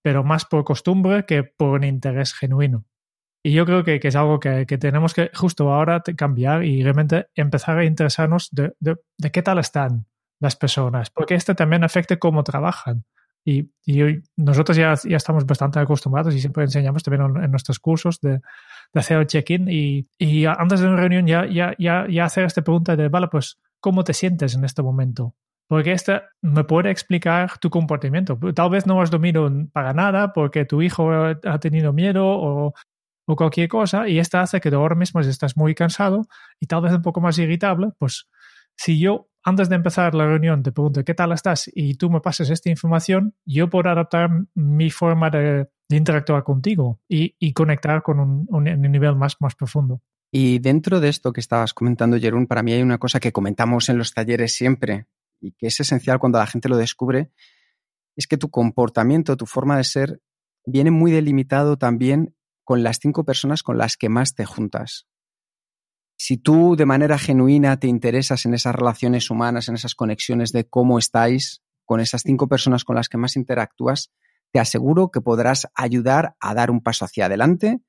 pero 0.01 0.23
más 0.23 0.45
por 0.45 0.63
costumbre 0.63 1.25
que 1.25 1.43
por 1.43 1.79
un 1.79 1.83
interés 1.83 2.33
genuino. 2.33 2.85
Y 3.43 3.53
yo 3.53 3.65
creo 3.65 3.83
que, 3.83 3.99
que 3.99 4.09
es 4.09 4.15
algo 4.15 4.39
que, 4.39 4.65
que, 4.65 4.77
tenemos 4.77 5.13
que 5.13 5.31
justo 5.33 5.71
ahora 5.73 6.01
cambiar 6.17 6.63
y 6.63 6.83
realmente 6.83 7.27
empezar 7.35 7.77
a 7.77 7.85
interesarnos 7.85 8.49
de, 8.51 8.73
de, 8.79 8.97
de, 9.17 9.31
qué 9.31 9.41
tal 9.41 9.59
están 9.59 10.07
las 10.41 10.55
personas, 10.55 11.09
porque 11.09 11.35
esto 11.35 11.55
también 11.55 11.83
afecta 11.83 12.17
cómo 12.17 12.43
trabajan. 12.43 13.05
Y, 13.49 13.71
y 13.85 14.21
nosotros 14.37 14.77
ya, 14.77 14.93
ya, 15.03 15.17
estamos 15.17 15.45
bastante 15.45 15.79
acostumbrados 15.79 16.35
y 16.35 16.39
siempre 16.39 16.63
enseñamos 16.63 17.01
también 17.03 17.43
en, 17.43 17.49
nuestros 17.49 17.79
cursos 17.79 18.19
de, 18.21 18.41
de 18.93 18.99
hacer 18.99 19.17
el 19.17 19.27
check-in 19.27 19.67
y, 19.69 20.07
y, 20.17 20.45
antes 20.45 20.81
de 20.81 20.87
una 20.87 20.97
reunión 20.97 21.25
ya, 21.25 21.45
ya, 21.45 21.73
ya, 21.79 22.05
ya 22.07 22.25
hacer 22.25 22.45
esta 22.45 22.61
pregunta 22.61 22.95
de, 22.95 23.09
vale, 23.09 23.27
pues, 23.27 23.57
¿cómo 23.79 24.03
te 24.03 24.13
sientes 24.13 24.55
en 24.55 24.63
este 24.65 24.83
momento? 24.83 25.35
Porque 25.67 25.91
esta 25.91 26.29
me 26.41 26.63
puede 26.63 26.91
explicar 26.91 27.57
tu 27.59 27.69
comportamiento. 27.69 28.37
Tal 28.53 28.69
vez 28.69 28.85
no 28.85 29.01
has 29.01 29.11
dormido 29.11 29.49
para 29.71 29.93
nada 29.93 30.33
porque 30.33 30.65
tu 30.65 30.81
hijo 30.81 31.11
ha 31.11 31.59
tenido 31.59 31.93
miedo 31.93 32.25
o, 32.27 32.73
o 33.25 33.35
cualquier 33.35 33.69
cosa 33.69 34.07
y 34.07 34.17
esta 34.17 34.41
hace 34.41 34.59
que 34.59 34.69
ahora 34.69 34.95
mismo 34.95 35.21
estás 35.21 35.55
muy 35.55 35.75
cansado 35.75 36.27
y 36.59 36.65
tal 36.65 36.81
vez 36.81 36.93
un 36.93 37.03
poco 37.03 37.21
más 37.21 37.37
irritable, 37.37 37.89
pues 37.99 38.27
si 38.75 38.99
yo 38.99 39.28
antes 39.43 39.69
de 39.69 39.75
empezar 39.75 40.13
la 40.15 40.25
reunión 40.25 40.63
te 40.63 40.71
pregunto 40.71 41.03
qué 41.03 41.13
tal 41.13 41.31
estás 41.31 41.69
y 41.73 41.95
tú 41.95 42.09
me 42.09 42.21
pasas 42.21 42.49
esta 42.49 42.69
información, 42.69 43.35
yo 43.45 43.69
puedo 43.69 43.89
adaptar 43.89 44.29
mi 44.53 44.89
forma 44.89 45.29
de, 45.29 45.67
interactuar 45.89 46.43
contigo 46.43 46.99
y, 47.07 47.53
conectar 47.53 48.03
con 48.03 48.19
un, 48.19 48.63
nivel 48.63 49.15
más, 49.15 49.37
más 49.39 49.55
profundo. 49.55 50.01
Y 50.31 50.59
dentro 50.59 50.99
de 50.99 51.09
esto 51.09 51.33
que 51.33 51.39
estabas 51.39 51.73
comentando, 51.73 52.19
Jerún, 52.19 52.45
para 52.45 52.61
mí 52.61 52.73
hay 52.73 52.83
una 52.83 52.99
cosa 52.99 53.19
que 53.19 53.31
comentamos 53.31 53.89
en 53.89 53.97
los 53.97 54.13
talleres 54.13 54.53
siempre 54.53 55.07
y 55.41 55.53
que 55.53 55.67
es 55.67 55.79
esencial 55.79 56.19
cuando 56.19 56.37
la 56.37 56.45
gente 56.45 56.69
lo 56.69 56.77
descubre, 56.77 57.31
es 58.15 58.27
que 58.27 58.37
tu 58.37 58.51
comportamiento, 58.51 59.37
tu 59.37 59.47
forma 59.47 59.77
de 59.77 59.83
ser, 59.83 60.21
viene 60.65 60.91
muy 60.91 61.11
delimitado 61.11 61.77
también 61.77 62.35
con 62.63 62.83
las 62.83 62.99
cinco 63.01 63.23
personas 63.23 63.63
con 63.63 63.79
las 63.79 63.97
que 63.97 64.09
más 64.09 64.35
te 64.35 64.45
juntas. 64.45 65.07
Si 66.21 66.35
tú 66.35 66.75
de 66.75 66.85
manera 66.85 67.17
genuina 67.17 67.79
te 67.79 67.87
interesas 67.87 68.45
en 68.45 68.53
esas 68.53 68.75
relaciones 68.75 69.29
humanas, 69.29 69.69
en 69.69 69.75
esas 69.75 69.95
conexiones 69.95 70.51
de 70.51 70.67
cómo 70.67 70.99
estáis 70.99 71.61
con 71.85 72.01
esas 72.01 72.23
cinco 72.23 72.49
personas 72.49 72.83
con 72.83 72.97
las 72.97 73.07
que 73.07 73.17
más 73.17 73.37
interactúas, 73.37 74.11
te 74.51 74.59
aseguro 74.59 75.11
que 75.11 75.21
podrás 75.21 75.67
ayudar 75.75 76.35
a 76.41 76.53
dar 76.53 76.71
un 76.71 76.81
paso 76.81 77.05
hacia 77.05 77.27
adelante, 77.27 77.79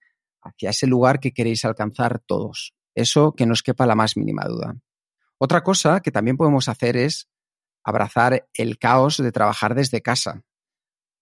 hacia 0.43 0.71
ese 0.71 0.87
lugar 0.87 1.19
que 1.19 1.33
queréis 1.33 1.65
alcanzar 1.65 2.21
todos. 2.21 2.73
Eso 2.95 3.33
que 3.33 3.47
no 3.47 3.53
os 3.53 3.65
quepa 3.65 3.85
la 3.85 3.97
más 3.97 4.17
mínima 4.17 4.45
duda. 4.45 4.77
Otra 5.37 5.65
cosa 5.65 5.99
que 5.99 6.13
también 6.13 6.37
podemos 6.37 6.69
hacer 6.69 6.97
es 6.97 7.29
abrazar 7.83 8.47
el 8.55 8.79
caos 8.79 9.17
de 9.17 9.33
trabajar 9.33 9.75
desde 9.75 10.03
casa, 10.03 10.45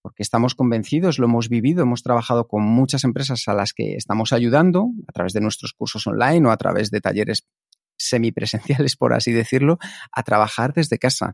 porque 0.01 0.23
estamos 0.23 0.55
convencidos, 0.55 1.19
lo 1.19 1.25
hemos 1.25 1.49
vivido, 1.49 1.83
hemos 1.83 2.03
trabajado 2.03 2.47
con 2.47 2.63
muchas 2.63 3.03
empresas 3.03 3.47
a 3.47 3.53
las 3.53 3.73
que 3.73 3.95
estamos 3.95 4.33
ayudando 4.33 4.89
a 5.07 5.11
través 5.11 5.33
de 5.33 5.41
nuestros 5.41 5.73
cursos 5.73 6.07
online 6.07 6.47
o 6.47 6.51
a 6.51 6.57
través 6.57 6.91
de 6.91 7.01
talleres 7.01 7.47
semipresenciales, 7.97 8.95
por 8.95 9.13
así 9.13 9.31
decirlo, 9.31 9.77
a 10.11 10.23
trabajar 10.23 10.73
desde 10.73 10.97
casa. 10.97 11.33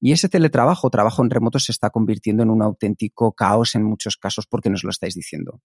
Y 0.00 0.10
ese 0.10 0.28
teletrabajo, 0.28 0.90
trabajo 0.90 1.22
en 1.22 1.30
remoto, 1.30 1.60
se 1.60 1.70
está 1.70 1.90
convirtiendo 1.90 2.42
en 2.42 2.50
un 2.50 2.60
auténtico 2.60 3.32
caos 3.32 3.76
en 3.76 3.84
muchos 3.84 4.16
casos 4.16 4.46
porque 4.46 4.68
nos 4.68 4.82
lo 4.82 4.90
estáis 4.90 5.14
diciendo. 5.14 5.60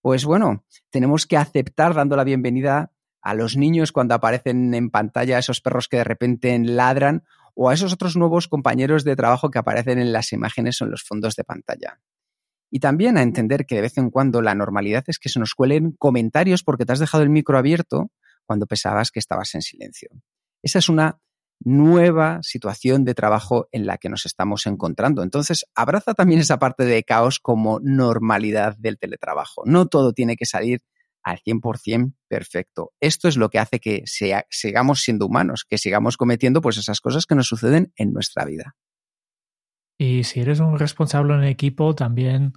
Pues 0.00 0.24
bueno, 0.24 0.64
tenemos 0.90 1.26
que 1.26 1.36
aceptar 1.36 1.92
dando 1.92 2.16
la 2.16 2.24
bienvenida 2.24 2.92
a 3.20 3.34
los 3.34 3.56
niños 3.56 3.92
cuando 3.92 4.14
aparecen 4.14 4.72
en 4.72 4.88
pantalla 4.88 5.38
esos 5.38 5.60
perros 5.60 5.88
que 5.88 5.98
de 5.98 6.04
repente 6.04 6.58
ladran 6.58 7.24
o 7.56 7.70
a 7.70 7.74
esos 7.74 7.92
otros 7.92 8.16
nuevos 8.16 8.48
compañeros 8.48 9.02
de 9.02 9.16
trabajo 9.16 9.50
que 9.50 9.58
aparecen 9.58 9.98
en 9.98 10.12
las 10.12 10.32
imágenes 10.32 10.80
o 10.80 10.84
en 10.84 10.90
los 10.90 11.02
fondos 11.02 11.34
de 11.36 11.44
pantalla. 11.44 12.00
Y 12.70 12.80
también 12.80 13.16
a 13.16 13.22
entender 13.22 13.64
que 13.64 13.76
de 13.76 13.80
vez 13.80 13.96
en 13.96 14.10
cuando 14.10 14.42
la 14.42 14.54
normalidad 14.54 15.04
es 15.06 15.18
que 15.18 15.30
se 15.30 15.40
nos 15.40 15.54
cuelen 15.54 15.92
comentarios 15.92 16.62
porque 16.62 16.84
te 16.84 16.92
has 16.92 16.98
dejado 16.98 17.22
el 17.22 17.30
micro 17.30 17.56
abierto 17.56 18.10
cuando 18.44 18.66
pensabas 18.66 19.10
que 19.10 19.20
estabas 19.20 19.54
en 19.54 19.62
silencio. 19.62 20.10
Esa 20.62 20.78
es 20.80 20.88
una 20.88 21.18
nueva 21.64 22.40
situación 22.42 23.04
de 23.04 23.14
trabajo 23.14 23.68
en 23.72 23.86
la 23.86 23.96
que 23.96 24.10
nos 24.10 24.26
estamos 24.26 24.66
encontrando. 24.66 25.22
Entonces, 25.22 25.64
abraza 25.74 26.12
también 26.12 26.40
esa 26.40 26.58
parte 26.58 26.84
de 26.84 27.02
caos 27.04 27.40
como 27.40 27.80
normalidad 27.80 28.76
del 28.76 28.98
teletrabajo. 28.98 29.62
No 29.64 29.86
todo 29.86 30.12
tiene 30.12 30.36
que 30.36 30.44
salir 30.44 30.82
al 31.26 31.40
100% 31.40 32.14
perfecto. 32.28 32.92
Esto 33.00 33.26
es 33.26 33.36
lo 33.36 33.50
que 33.50 33.58
hace 33.58 33.80
que 33.80 34.04
sigamos 34.06 35.00
siendo 35.00 35.26
humanos, 35.26 35.64
que 35.68 35.76
sigamos 35.76 36.16
cometiendo 36.16 36.60
pues 36.60 36.76
esas 36.78 37.00
cosas 37.00 37.26
que 37.26 37.34
nos 37.34 37.48
suceden 37.48 37.92
en 37.96 38.12
nuestra 38.12 38.44
vida. 38.44 38.76
Y 39.98 40.22
si 40.22 40.40
eres 40.40 40.60
un 40.60 40.78
responsable 40.78 41.34
en 41.34 41.42
equipo, 41.42 41.96
también 41.96 42.52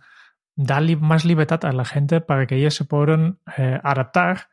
da 0.56 0.82
más 1.00 1.26
libertad 1.26 1.66
a 1.66 1.72
la 1.72 1.84
gente 1.84 2.22
para 2.22 2.46
que 2.46 2.58
ellos 2.58 2.76
se 2.76 2.86
puedan 2.86 3.40
eh, 3.58 3.80
adaptar 3.84 4.50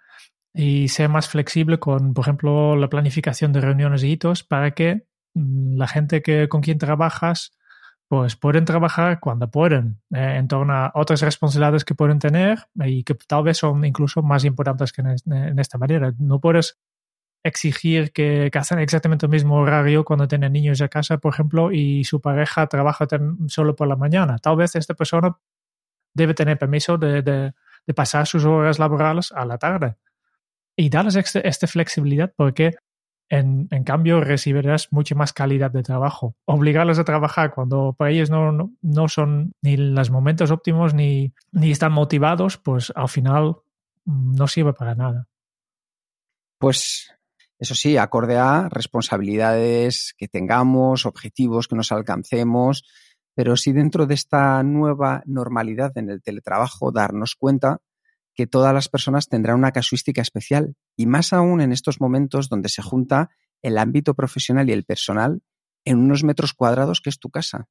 y 0.54 0.88
ser 0.88 1.10
más 1.10 1.28
flexible 1.28 1.78
con, 1.78 2.14
por 2.14 2.24
ejemplo, 2.24 2.74
la 2.74 2.88
planificación 2.88 3.52
de 3.52 3.60
reuniones 3.60 4.02
y 4.02 4.12
hitos 4.12 4.44
para 4.44 4.70
que 4.70 5.06
mm, 5.34 5.76
la 5.76 5.88
gente 5.88 6.22
que, 6.22 6.48
con 6.48 6.62
quien 6.62 6.78
trabajas 6.78 7.52
pues 8.08 8.36
pueden 8.36 8.64
trabajar 8.64 9.18
cuando 9.20 9.50
pueden 9.50 10.00
eh, 10.14 10.36
en 10.36 10.48
torno 10.48 10.72
a 10.72 10.92
otras 10.94 11.22
responsabilidades 11.22 11.84
que 11.84 11.94
pueden 11.94 12.18
tener 12.18 12.66
y 12.84 13.02
que 13.02 13.14
tal 13.14 13.42
vez 13.42 13.58
son 13.58 13.84
incluso 13.84 14.22
más 14.22 14.44
importantes 14.44 14.92
que 14.92 15.02
en, 15.02 15.58
esta 15.58 15.78
manera. 15.78 16.12
No 16.18 16.40
puedes 16.40 16.78
exigir 17.42 18.12
que, 18.12 18.50
que, 18.52 18.58
exactamente 18.58 19.26
el 19.26 19.30
mismo 19.30 19.56
horario 19.56 20.04
cuando 20.04 20.28
tienen 20.28 20.52
niños 20.52 20.80
en 20.80 20.88
casa, 20.88 21.18
por 21.18 21.34
ejemplo, 21.34 21.72
y 21.72 22.04
su 22.04 22.20
pareja 22.20 22.66
trabaja 22.66 23.06
solo 23.48 23.74
por 23.74 23.88
la 23.88 23.96
mañana. 23.96 24.38
Tal 24.38 24.56
vez 24.56 24.76
esta 24.76 24.94
persona 24.94 25.36
debe 26.16 26.34
tener 26.34 26.58
permiso 26.58 26.96
de, 26.98 27.52
pasar 27.94 28.26
sus 28.26 28.44
horas 28.44 28.78
laborales 28.78 29.30
a 29.32 29.44
la 29.44 29.58
tarde 29.58 29.96
y 30.76 30.88
darles 30.88 31.16
esta, 31.16 31.66
flexibilidad 31.66 32.32
porque 32.36 32.76
en, 33.28 33.68
en, 33.70 33.84
cambio 33.84 34.20
recibirás 34.20 34.92
mucha 34.92 35.14
más 35.14 35.32
calidad 35.32 35.70
de 35.70 35.82
trabajo. 35.82 36.36
Obligarlos 36.44 36.98
a 36.98 37.04
trabajar 37.04 37.54
cuando 37.54 37.94
para 37.96 38.10
ellos 38.10 38.30
no, 38.30 38.52
no, 38.52 38.72
no 38.82 39.08
son 39.08 39.52
ni 39.62 39.76
los 39.76 40.10
momentos 40.10 40.50
óptimos 40.50 40.94
ni, 40.94 41.32
ni 41.52 41.70
están 41.70 41.92
motivados, 41.92 42.56
pues 42.56 42.92
al 42.94 43.08
final 43.08 43.56
mm, 44.04 44.36
no 44.36 44.46
sirve 44.46 44.72
para 44.72 44.94
nada. 44.94 45.28
Pues 46.58 47.12
eso 47.58 47.74
sí, 47.74 47.96
acorde 47.96 48.36
a 48.36 48.68
responsabilidades 48.68 50.14
que 50.16 50.28
tengamos, 50.28 51.06
objetivos 51.06 51.68
que 51.68 51.76
nos 51.76 51.92
alcancemos, 51.92 52.84
pero 53.34 53.56
sí 53.56 53.72
dentro 53.72 54.06
de 54.06 54.14
esta 54.14 54.62
nueva 54.62 55.22
normalidad 55.26 55.96
en 55.96 56.10
el 56.10 56.22
teletrabajo 56.22 56.92
darnos 56.92 57.34
cuenta 57.34 57.80
que 58.36 58.46
todas 58.46 58.72
las 58.74 58.88
personas 58.88 59.28
tendrán 59.28 59.56
una 59.56 59.72
casuística 59.72 60.20
especial 60.20 60.76
y 60.96 61.06
más 61.06 61.32
aún 61.32 61.60
en 61.60 61.72
estos 61.72 62.00
momentos 62.00 62.48
donde 62.48 62.68
se 62.68 62.82
junta 62.82 63.30
el 63.62 63.78
ámbito 63.78 64.14
profesional 64.14 64.68
y 64.68 64.72
el 64.72 64.84
personal 64.84 65.42
en 65.84 65.98
unos 65.98 66.22
metros 66.22 66.52
cuadrados 66.52 67.00
que 67.00 67.10
es 67.10 67.18
tu 67.18 67.30
casa. 67.30 67.68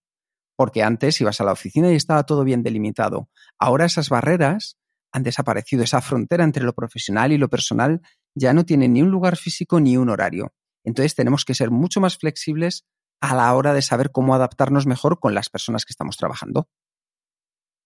Porque 0.58 0.84
antes 0.84 1.22
ibas 1.22 1.40
a 1.40 1.44
la 1.44 1.52
oficina 1.52 1.92
y 1.92 1.96
estaba 1.96 2.26
todo 2.26 2.44
bien 2.44 2.64
delimitado. 2.64 3.30
Ahora 3.60 3.86
esas 3.86 4.10
barreras 4.10 4.78
han 5.12 5.24
desaparecido. 5.24 5.84
Esa 5.84 6.02
frontera 6.02 6.44
entre 6.44 6.64
lo 6.64 6.74
profesional 6.74 7.32
y 7.32 7.38
lo 7.38 7.50
personal 7.50 8.02
ya 8.34 8.54
no 8.54 8.66
tiene 8.66 8.88
ni 8.88 9.02
un 9.02 9.12
lugar 9.12 9.38
físico 9.38 9.80
ni 9.80 9.98
un 9.98 10.10
horario. 10.10 10.54
Entonces 10.84 11.16
tenemos 11.16 11.46
que 11.46 11.56
ser 11.56 11.72
mucho 11.72 12.00
más 12.02 12.18
flexibles 12.18 12.86
a 13.22 13.36
la 13.36 13.54
hora 13.54 13.74
de 13.74 13.82
saber 13.82 14.12
cómo 14.12 14.34
adaptarnos 14.36 14.88
mejor 14.88 15.20
con 15.20 15.34
las 15.34 15.50
personas 15.50 15.86
que 15.86 15.92
estamos 15.92 16.18
trabajando. 16.18 16.68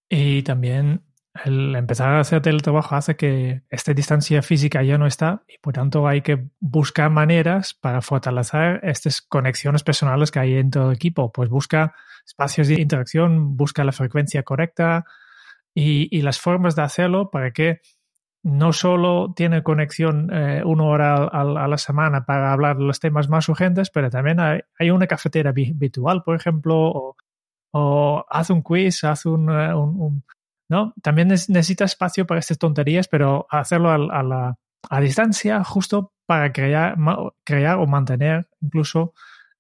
Y 0.10 0.42
también 0.44 1.04
el 1.46 1.76
empezar 1.76 2.10
a 2.10 2.20
hacer 2.20 2.42
teletrabajo 2.42 2.96
hace 2.96 3.16
que 3.16 3.64
esta 3.70 3.94
distancia 3.94 4.42
física 4.42 4.84
ya 4.84 4.98
no 4.98 5.06
está 5.06 5.44
y 5.48 5.58
por 5.60 5.74
tanto 5.74 6.08
hay 6.08 6.22
que 6.22 6.48
buscar 6.60 7.10
maneras 7.10 7.74
para 7.74 8.02
fortalecer 8.02 8.80
estas 8.84 9.22
conexiones 9.22 9.84
personales 9.84 10.32
que 10.32 10.40
hay 10.40 10.56
en 10.56 10.72
todo 10.72 10.90
el 10.90 10.96
equipo. 10.96 11.32
Pues 11.32 11.50
busca 11.50 11.94
espacios 12.26 12.68
de 12.68 12.82
interacción, 12.82 13.58
busca 13.58 13.84
la 13.84 13.92
frecuencia 13.92 14.44
correcta 14.44 15.06
y, 15.74 16.16
y 16.16 16.22
las 16.22 16.40
formas 16.40 16.76
de 16.76 16.82
hacerlo 16.84 17.30
para 17.30 17.52
que 17.52 17.82
no 18.44 18.72
solo 18.72 19.34
tiene 19.36 19.64
conexión 19.64 20.30
eh, 20.34 20.64
una 20.66 20.86
hora 20.86 21.16
a, 21.16 21.42
a, 21.42 21.68
la 21.68 21.78
semana 21.78 22.26
para 22.26 22.54
hablar 22.54 22.78
de 22.78 22.86
los 22.86 23.00
temas 23.00 23.28
más 23.30 23.50
urgentes, 23.50 23.90
pero 23.90 24.10
también 24.10 24.40
hay, 24.40 24.92
una 24.92 25.08
cafetera 25.08 25.52
virtual, 25.52 26.24
por 26.24 26.36
ejemplo, 26.36 26.76
o, 26.78 27.16
o 27.72 28.26
haz 28.30 28.50
un 28.50 28.62
quiz, 28.62 29.04
haz 29.04 29.26
un, 29.26 29.50
eh, 29.50 29.74
un 29.74 30.24
¿no? 30.70 30.94
También 31.02 31.28
necesita 31.28 31.84
espacio 31.84 32.26
para 32.26 32.40
estas 32.40 32.58
tonterías, 32.58 33.08
pero 33.08 33.48
hacerlo 33.50 33.90
a, 33.90 34.24
la, 34.24 34.56
a 34.90 35.02
distancia 35.02 35.64
justo 35.64 36.14
para 36.26 36.54
crear, 36.54 36.96
crear 37.44 37.78
o 37.80 37.88
mantener 37.88 38.48
incluso 38.62 39.14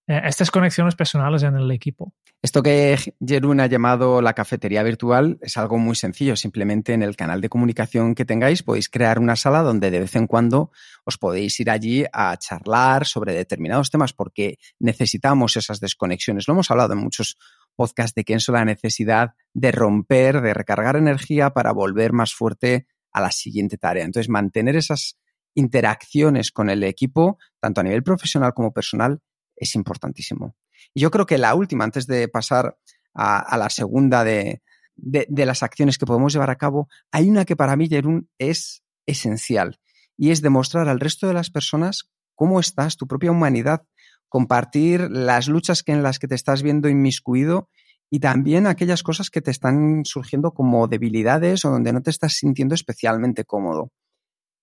eh, 0.07 0.21
estas 0.23 0.51
conexiones 0.51 0.95
personales 0.95 1.43
en 1.43 1.55
el 1.55 1.69
equipo. 1.71 2.13
Esto 2.41 2.63
que 2.63 2.97
Jerún 3.19 3.59
ha 3.59 3.67
llamado 3.67 4.21
la 4.21 4.33
cafetería 4.33 4.81
virtual 4.81 5.37
es 5.41 5.57
algo 5.57 5.77
muy 5.77 5.95
sencillo. 5.95 6.37
Simplemente 6.37 6.93
en 6.93 7.03
el 7.03 7.17
canal 7.17 7.41
de 7.41 7.49
comunicación 7.49 8.15
que 8.15 8.23
tengáis 8.23 8.63
podéis 8.63 8.87
crear 8.87 9.19
una 9.19 9.35
sala 9.35 9.61
donde 9.61 9.91
de 9.91 9.99
vez 9.99 10.15
en 10.15 10.25
cuando 10.25 10.71
os 11.03 11.17
podéis 11.17 11.59
ir 11.59 11.69
allí 11.69 12.05
a 12.13 12.37
charlar 12.37 13.05
sobre 13.05 13.33
determinados 13.33 13.91
temas 13.91 14.13
porque 14.13 14.57
necesitamos 14.79 15.57
esas 15.57 15.81
desconexiones. 15.81 16.47
Lo 16.47 16.53
hemos 16.53 16.71
hablado 16.71 16.93
en 16.93 16.99
muchos 16.99 17.37
podcast 17.79 18.13
de 18.13 18.25
Kenzo 18.25 18.51
la 18.51 18.65
necesidad 18.65 19.35
de 19.53 19.71
romper, 19.71 20.41
de 20.41 20.53
recargar 20.53 20.97
energía 20.97 21.51
para 21.51 21.71
volver 21.71 22.11
más 22.11 22.33
fuerte 22.33 22.87
a 23.13 23.21
la 23.21 23.31
siguiente 23.31 23.77
tarea. 23.77 24.03
Entonces, 24.03 24.27
mantener 24.27 24.75
esas 24.75 25.17
interacciones 25.55 26.51
con 26.51 26.69
el 26.69 26.83
equipo, 26.83 27.37
tanto 27.61 27.79
a 27.79 27.85
nivel 27.85 28.03
profesional 28.03 28.53
como 28.53 28.73
personal, 28.73 29.21
es 29.55 29.75
importantísimo. 29.75 30.57
Y 30.93 30.99
yo 30.99 31.09
creo 31.09 31.25
que 31.25 31.37
la 31.37 31.55
última, 31.55 31.85
antes 31.85 32.05
de 32.05 32.27
pasar 32.27 32.77
a, 33.13 33.57
la 33.57 33.69
segunda 33.69 34.25
de, 34.25 34.61
de, 34.97 35.45
las 35.45 35.63
acciones 35.63 35.97
que 35.97 36.05
podemos 36.05 36.33
llevar 36.33 36.49
a 36.49 36.57
cabo, 36.57 36.89
hay 37.13 37.29
una 37.29 37.45
que 37.45 37.55
para 37.55 37.77
mí, 37.77 37.87
Jerún, 37.87 38.29
es 38.37 38.83
esencial 39.05 39.79
y 40.17 40.31
es 40.31 40.41
demostrar 40.41 40.89
al 40.89 40.99
resto 40.99 41.27
de 41.27 41.33
las 41.33 41.49
personas 41.49 42.09
cómo 42.35 42.59
estás, 42.59 42.97
tu 42.97 43.07
propia 43.07 43.31
humanidad, 43.31 43.83
compartir 44.29 45.09
las 45.09 45.47
luchas 45.47 45.83
que 45.83 45.91
en 45.91 46.03
las 46.03 46.19
que 46.19 46.27
te 46.27 46.35
estás 46.35 46.63
viendo 46.63 46.87
inmiscuido 46.87 47.69
y 48.09 48.19
también 48.19 48.65
aquellas 48.65 49.03
cosas 49.03 49.29
que 49.29 49.41
te 49.41 49.51
están 49.51 50.03
surgiendo 50.05 50.51
como 50.51 50.87
debilidades 50.87 51.65
o 51.65 51.71
donde 51.71 51.93
no 51.93 52.01
te 52.01 52.09
estás 52.09 52.33
sintiendo 52.33 52.73
especialmente 52.73 53.45
cómodo. 53.45 53.91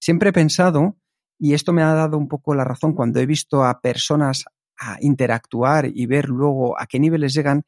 Siempre 0.01 0.31
he 0.31 0.33
pensado, 0.33 0.97
y 1.39 1.55
esto 1.55 1.73
me 1.73 1.83
ha 1.83 1.93
dado 1.93 2.17
un 2.19 2.29
poco 2.29 2.55
la 2.55 2.65
razón 2.65 2.95
cuando 2.95 3.21
he 3.21 3.27
visto 3.27 3.65
a 3.65 3.81
personas 3.81 4.45
a 4.79 4.99
interactuar 5.01 5.91
y 5.93 6.07
ver 6.07 6.29
luego 6.29 6.79
a 6.81 6.87
qué 6.87 6.99
niveles 6.99 7.35
llegan, 7.35 7.65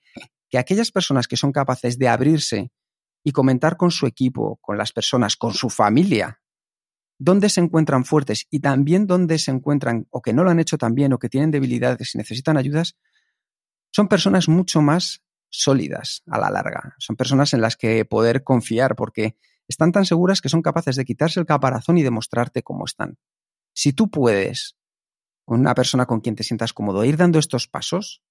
que 0.48 0.58
aquellas 0.58 0.90
personas 0.90 1.26
que 1.28 1.36
son 1.36 1.52
capaces 1.52 1.98
de 1.98 2.08
abrirse 2.08 2.70
y 3.24 3.32
comentar 3.32 3.76
con 3.76 3.90
su 3.90 4.06
equipo, 4.06 4.58
con 4.60 4.78
las 4.78 4.92
personas, 4.92 5.36
con 5.36 5.52
su 5.52 5.70
familia, 5.70 6.40
dónde 7.18 7.48
se 7.48 7.60
encuentran 7.60 8.04
fuertes 8.04 8.46
y 8.50 8.60
también 8.60 9.06
dónde 9.06 9.38
se 9.38 9.50
encuentran 9.50 10.06
o 10.10 10.22
que 10.22 10.32
no 10.32 10.44
lo 10.44 10.50
han 10.50 10.60
hecho 10.60 10.78
tan 10.78 10.94
bien 10.94 11.12
o 11.12 11.18
que 11.18 11.28
tienen 11.28 11.50
debilidades 11.50 12.14
y 12.14 12.18
necesitan 12.18 12.56
ayudas, 12.56 12.96
son 13.90 14.08
personas 14.08 14.48
mucho 14.48 14.80
más 14.80 15.22
sólidas 15.50 16.22
a 16.26 16.38
la 16.38 16.50
larga. 16.50 16.94
Son 16.98 17.16
personas 17.16 17.54
en 17.54 17.60
las 17.60 17.76
que 17.76 18.04
poder 18.04 18.44
confiar 18.44 18.94
porque 18.94 19.36
están 19.66 19.92
tan 19.92 20.04
seguras 20.04 20.40
que 20.40 20.48
son 20.48 20.62
capaces 20.62 20.96
de 20.96 21.04
quitarse 21.04 21.40
el 21.40 21.46
caparazón 21.46 21.98
y 21.98 22.02
demostrarte 22.02 22.62
cómo 22.62 22.84
están. 22.84 23.18
Si 23.74 23.92
tú 23.92 24.10
puedes, 24.10 24.76
con 25.44 25.60
una 25.60 25.74
persona 25.74 26.06
con 26.06 26.20
quien 26.20 26.36
te 26.36 26.44
sientas 26.44 26.72
cómodo, 26.72 27.04
ir 27.04 27.16
dando 27.16 27.38
estos 27.38 27.68
pasos, 27.68 28.22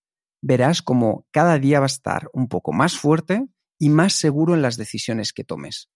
verás 0.42 0.82
como 0.82 1.26
cada 1.32 1.58
día 1.60 1.80
va 1.80 1.86
a 1.86 1.88
estar 1.88 2.30
un 2.34 2.48
poco 2.48 2.74
más 2.74 2.98
fuerte 2.98 3.48
y 3.80 3.90
más 3.90 4.14
seguro 4.14 4.54
en 4.54 4.62
las 4.62 4.78
decisiones 4.78 5.34
que 5.34 5.44
tomes. 5.44 5.90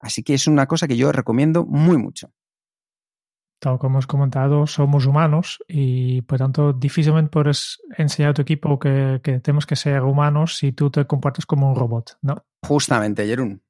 Así 0.00 0.22
que 0.22 0.34
es 0.34 0.46
una 0.46 0.66
cosa 0.66 0.86
que 0.86 0.96
yo 0.96 1.12
recomiendo 1.12 1.64
muy 1.64 1.98
mucho. 1.98 2.30
Tal 3.60 3.78
como 3.78 3.96
hemos 3.96 4.06
comentado, 4.06 4.66
somos 4.68 5.06
humanos 5.06 5.58
y 5.66 6.22
por 6.22 6.38
tanto 6.38 6.72
difícilmente 6.72 7.30
puedes 7.30 7.78
enseñar 7.96 8.30
a 8.30 8.34
tu 8.34 8.42
equipo 8.42 8.78
que, 8.78 9.20
que 9.22 9.40
tenemos 9.40 9.66
que 9.66 9.74
ser 9.74 10.02
humanos 10.02 10.56
si 10.58 10.70
tú 10.70 10.90
te 10.90 11.04
comportas 11.06 11.44
como 11.44 11.68
un 11.70 11.74
robot, 11.74 12.18
¿no? 12.22 12.44
Justamente, 12.62 13.26
Jerún. 13.26 13.60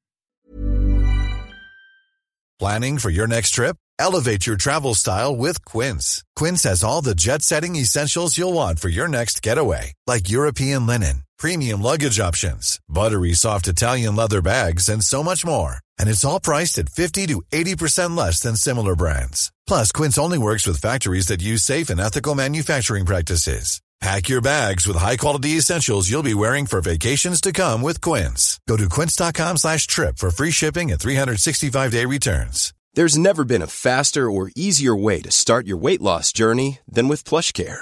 Planning 2.59 2.99
for 2.99 3.09
your 3.09 3.27
next 3.27 3.51
trip? 3.55 3.77
Elevate 3.97 4.45
your 4.45 4.57
travel 4.57 4.93
style 4.93 5.35
with 5.35 5.63
Quince. 5.65 6.23
Quince 6.35 6.63
has 6.63 6.83
all 6.83 7.01
the 7.01 7.15
jet 7.15 7.41
setting 7.41 7.75
essentials 7.75 8.37
you'll 8.37 8.53
want 8.53 8.79
for 8.79 8.89
your 8.89 9.07
next 9.07 9.41
getaway, 9.41 9.93
like 10.05 10.29
European 10.29 10.85
linen, 10.85 11.23
premium 11.37 11.81
luggage 11.81 12.19
options, 12.19 12.79
buttery 12.87 13.33
soft 13.33 13.67
Italian 13.67 14.15
leather 14.15 14.41
bags, 14.41 14.89
and 14.89 15.03
so 15.03 15.23
much 15.23 15.45
more. 15.45 15.79
And 15.99 16.09
it's 16.09 16.25
all 16.25 16.39
priced 16.39 16.77
at 16.77 16.89
50 16.89 17.27
to 17.27 17.41
80% 17.51 18.15
less 18.15 18.39
than 18.39 18.55
similar 18.55 18.95
brands. 18.95 19.51
Plus, 19.67 19.91
Quince 19.91 20.17
only 20.17 20.37
works 20.37 20.67
with 20.67 20.81
factories 20.81 21.27
that 21.27 21.41
use 21.41 21.63
safe 21.63 21.89
and 21.89 21.99
ethical 21.99 22.35
manufacturing 22.35 23.05
practices. 23.05 23.81
Pack 24.01 24.29
your 24.29 24.41
bags 24.41 24.87
with 24.87 24.95
high-quality 24.95 25.57
essentials 25.57 26.09
you'll 26.09 26.23
be 26.23 26.33
wearing 26.33 26.65
for 26.65 26.79
vacations 26.79 27.41
to 27.41 27.51
come 27.51 27.81
with 27.81 27.99
Quince. 27.99 28.57
Go 28.65 28.77
to 28.77 28.87
quince.com 28.87 29.57
slash 29.57 29.87
trip 29.87 30.17
for 30.17 30.31
free 30.31 30.51
shipping 30.51 30.89
and 30.89 30.99
365-day 31.01 32.05
returns. 32.05 32.73
There's 32.93 33.17
never 33.17 33.43
been 33.43 33.61
a 33.61 33.67
faster 33.67 34.31
or 34.31 34.51
easier 34.55 34.95
way 34.95 35.21
to 35.21 35.31
start 35.31 35.67
your 35.67 35.77
weight 35.77 36.01
loss 36.01 36.31
journey 36.31 36.79
than 36.87 37.09
with 37.09 37.25
PlushCare. 37.25 37.81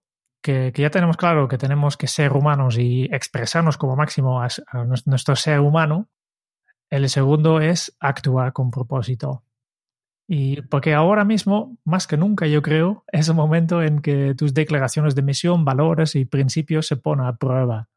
que, 0.41 0.73
ya 0.75 0.89
tenemos 0.89 1.17
claro 1.17 1.47
que 1.47 1.57
tenemos 1.57 1.97
que 1.97 2.07
ser 2.07 2.33
humanos 2.33 2.77
y 2.77 3.05
expresarnos 3.11 3.77
como 3.77 3.95
máximo 3.95 4.41
a, 4.41 4.47
a 4.67 4.83
nuestro 4.83 5.35
ser 5.35 5.59
humano. 5.59 6.09
El 6.89 7.09
segundo 7.09 7.61
es 7.61 7.95
actuar 7.99 8.51
con 8.53 8.71
propósito. 8.71 9.43
Y 10.27 10.61
porque 10.63 10.93
ahora 10.93 11.25
mismo, 11.25 11.77
más 11.83 12.07
que 12.07 12.17
nunca, 12.17 12.47
yo 12.47 12.61
creo, 12.61 13.03
es 13.11 13.27
el 13.27 13.35
momento 13.35 13.81
en 13.81 14.01
que 14.01 14.33
tus 14.35 14.53
declaraciones 14.53 15.13
de 15.15 15.21
misión, 15.21 15.65
valores 15.65 16.15
y 16.15 16.25
principios 16.25 16.87
se 16.87 16.97
ponen 16.97 17.25
a 17.25 17.35
prueba. 17.35 17.89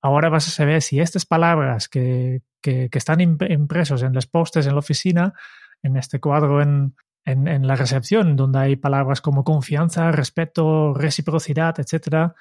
Ahora 0.00 0.28
vas 0.28 0.48
a 0.48 0.50
saber 0.50 0.82
si 0.82 1.00
estas 1.00 1.26
palabras 1.26 1.88
que, 1.88 2.42
que, 2.60 2.88
que 2.90 2.98
están 2.98 3.20
impresos 3.20 4.02
en 4.02 4.12
los 4.12 4.26
postes 4.26 4.66
en 4.66 4.72
la 4.72 4.78
oficina, 4.78 5.34
en 5.82 5.96
este 5.96 6.20
cuadro 6.20 6.62
en, 6.62 6.94
en, 7.24 7.48
en, 7.48 7.66
la 7.66 7.76
recepción, 7.76 8.36
donde 8.36 8.58
hay 8.58 8.76
palabras 8.76 9.20
como 9.20 9.44
confianza, 9.44 10.12
respeto, 10.12 10.94
reciprocidad, 10.94 11.74
etc., 11.78 12.32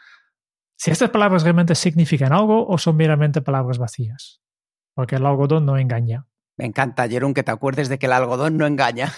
si 0.78 0.92
estas 0.92 1.12
palabras 1.12 1.44
realmente 1.44 1.76
significan 1.76 2.34
algo 2.34 2.68
o 2.68 2.78
son 2.78 2.98
meramente 2.98 3.42
palabras 3.42 3.78
vacías. 3.78 4.42
Porque 4.94 5.16
el 5.16 5.26
algodón 5.26 5.66
no 5.66 5.78
engaña. 5.78 6.28
Me 6.58 6.66
encanta, 6.66 7.08
Jerón, 7.08 7.34
que 7.34 7.44
te 7.44 7.52
acuerdes 7.52 7.90
de 7.90 7.98
que 7.98 8.06
el 8.06 8.14
algodón 8.14 8.58
no 8.58 8.68
engaña. 8.68 9.12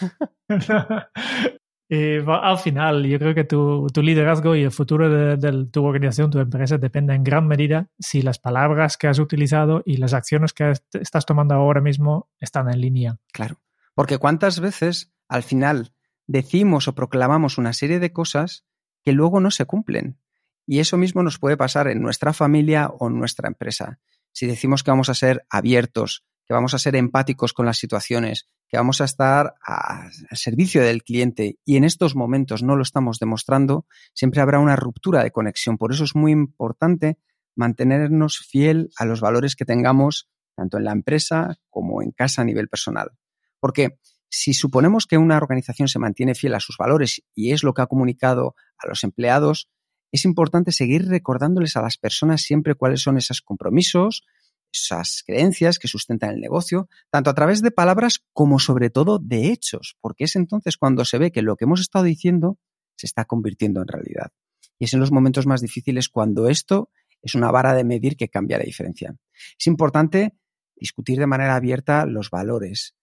y 1.89 2.17
al 2.27 2.57
final, 2.59 3.03
yo 3.05 3.19
creo 3.19 3.35
que 3.35 3.43
tu, 3.43 3.87
tu 3.87 4.01
liderazgo 4.01 4.55
y 4.55 4.63
el 4.63 4.71
futuro 4.71 5.09
de, 5.09 5.37
de, 5.37 5.65
tu 5.65 5.83
organización, 5.83 6.31
tu 6.31 6.39
empresa, 6.39 6.77
depende 6.77 7.13
en 7.13 7.23
gran 7.23 7.47
medida 7.47 7.89
si 7.99 8.21
las 8.21 8.39
palabras 8.39 8.97
que 8.97 9.07
has 9.07 9.19
utilizado 9.19 9.81
y 9.85 9.97
las 9.97 10.13
acciones 10.13 10.53
que 10.53 10.73
estás 10.93 11.25
tomando 11.25 11.55
ahora 11.55 11.81
mismo 11.81 12.29
están 12.39 12.69
en 12.69 12.79
línea. 12.79 13.17
Claro, 13.33 13.59
porque 13.95 14.17
cuántas 14.17 14.59
veces 14.59 15.14
al 15.27 15.43
final 15.43 15.93
decimos 16.27 16.87
o 16.87 16.95
proclamamos 16.95 17.57
una 17.57 17.73
serie 17.73 17.99
de 17.99 18.11
cosas 18.11 18.65
que 19.03 19.11
luego 19.11 19.39
no 19.39 19.51
se 19.51 19.65
cumplen. 19.65 20.19
Y 20.65 20.79
eso 20.79 20.97
mismo 20.97 21.21
nos 21.21 21.37
puede 21.37 21.57
pasar 21.57 21.87
en 21.87 22.01
nuestra 22.01 22.33
familia 22.33 22.87
o 22.87 23.07
en 23.07 23.19
nuestra 23.19 23.47
empresa. 23.47 23.99
Si 24.31 24.47
decimos 24.47 24.83
que 24.83 24.91
vamos 24.91 25.09
a 25.09 25.13
ser 25.13 25.45
abiertos, 25.49 26.25
que 26.45 26.53
vamos 26.53 26.73
a 26.73 26.79
ser 26.79 26.95
empáticos 26.95 27.53
con 27.53 27.65
las 27.65 27.77
situaciones, 27.77 28.47
que 28.67 28.77
vamos 28.77 29.01
a 29.01 29.05
estar 29.05 29.55
al 29.61 30.11
servicio 30.31 30.81
del 30.81 31.03
cliente 31.03 31.59
y 31.63 31.77
en 31.77 31.83
estos 31.83 32.15
momentos 32.15 32.63
no 32.63 32.75
lo 32.75 32.83
estamos 32.83 33.19
demostrando, 33.19 33.85
siempre 34.13 34.41
habrá 34.41 34.59
una 34.59 34.75
ruptura 34.75 35.23
de 35.23 35.31
conexión. 35.31 35.77
Por 35.77 35.91
eso 35.91 36.03
es 36.03 36.15
muy 36.15 36.31
importante 36.31 37.17
mantenernos 37.55 38.39
fiel 38.39 38.89
a 38.97 39.05
los 39.05 39.21
valores 39.21 39.55
que 39.55 39.65
tengamos 39.65 40.29
tanto 40.55 40.77
en 40.77 40.85
la 40.85 40.91
empresa 40.91 41.57
como 41.69 42.01
en 42.01 42.11
casa 42.11 42.41
a 42.41 42.45
nivel 42.45 42.67
personal. 42.69 43.11
Porque 43.59 43.99
si 44.37 44.53
suponemos 44.53 45.07
que 45.07 45.17
una 45.17 45.37
organización 45.37 45.87
se 45.87 45.97
mantiene 45.97 46.35
fiel 46.35 46.55
a 46.55 46.59
sus 46.59 46.75
valores 46.75 47.23
y 47.33 47.53
es 47.53 47.63
lo 47.63 47.73
que 47.73 47.81
ha 47.81 47.87
comunicado 47.87 48.53
a 48.77 48.85
los 48.85 49.05
empleados, 49.05 49.69
es 50.11 50.25
importante 50.25 50.73
seguir 50.73 51.07
recordándoles 51.07 51.77
a 51.77 51.81
las 51.81 51.97
personas 51.97 52.41
siempre 52.41 52.75
cuáles 52.75 53.01
son 53.01 53.17
esos 53.17 53.41
compromisos, 53.41 54.25
esas 54.73 55.23
creencias 55.25 55.79
que 55.79 55.87
sustentan 55.87 56.31
el 56.31 56.41
negocio, 56.41 56.89
tanto 57.09 57.29
a 57.29 57.33
través 57.33 57.61
de 57.61 57.71
palabras 57.71 58.25
como 58.33 58.59
sobre 58.59 58.89
todo 58.89 59.19
de 59.19 59.53
hechos, 59.53 59.95
porque 60.01 60.25
es 60.25 60.35
entonces 60.35 60.75
cuando 60.75 61.05
se 61.05 61.17
ve 61.17 61.31
que 61.31 61.41
lo 61.41 61.55
que 61.55 61.63
hemos 61.63 61.79
estado 61.79 62.03
diciendo 62.03 62.59
se 62.97 63.07
está 63.07 63.23
convirtiendo 63.23 63.81
en 63.81 63.87
realidad. 63.87 64.33
Y 64.77 64.83
es 64.83 64.93
en 64.93 64.99
los 64.99 65.13
momentos 65.13 65.47
más 65.47 65.61
difíciles 65.61 66.09
cuando 66.09 66.49
esto 66.49 66.89
es 67.21 67.35
una 67.35 67.51
vara 67.51 67.73
de 67.73 67.85
medir 67.85 68.17
que 68.17 68.27
cambia 68.27 68.57
la 68.57 68.65
diferencia. 68.65 69.15
Es 69.57 69.67
importante 69.67 70.35
discutir 70.75 71.19
de 71.19 71.27
manera 71.27 71.55
abierta 71.55 72.05
los 72.05 72.29
valores, 72.29 72.95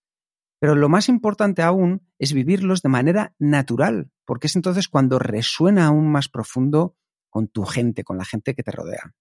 pero 0.63 0.77
lo 0.77 0.89
más 0.89 1.09
importante 1.09 1.61
aún 1.61 2.07
es 2.21 2.33
vivirlos 2.33 2.83
de 2.83 2.89
manera 2.89 3.35
natural, 3.41 4.13
porque 4.25 4.47
es 4.47 4.55
entonces 4.55 4.87
cuando 4.87 5.19
resuena 5.19 5.87
aún 5.87 6.09
más 6.09 6.29
profundo 6.29 6.95
con 7.31 7.49
tu 7.49 7.65
gente, 7.65 8.05
con 8.05 8.17
la 8.17 8.25
gente 8.25 8.55
que 8.55 8.63
te 8.63 8.71
rodea. 8.71 9.13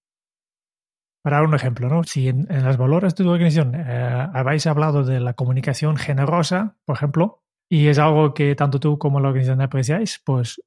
Para 1.23 1.37
dar 1.37 1.47
un 1.47 1.55
ejemplo, 1.55 1.89
¿no? 1.89 2.03
Si 2.03 2.27
en, 2.27 2.45
en 2.51 2.63
los 2.63 2.77
valores 2.77 3.15
de 3.15 3.23
tu 3.23 3.29
organización 3.31 3.73
eh, 3.73 4.29
habéis 4.35 4.67
hablado 4.67 5.03
de 5.03 5.19
la 5.19 5.33
comunicación 5.33 5.97
generosa, 5.97 6.77
por 6.85 6.95
ejemplo, 6.95 7.41
y 7.67 7.87
es 7.87 7.97
algo 7.97 8.35
que 8.35 8.53
tanto 8.53 8.79
tú 8.79 8.99
como 8.99 9.19
la 9.19 9.29
organización 9.29 9.61
apreciáis, 9.61 10.21
pues 10.23 10.61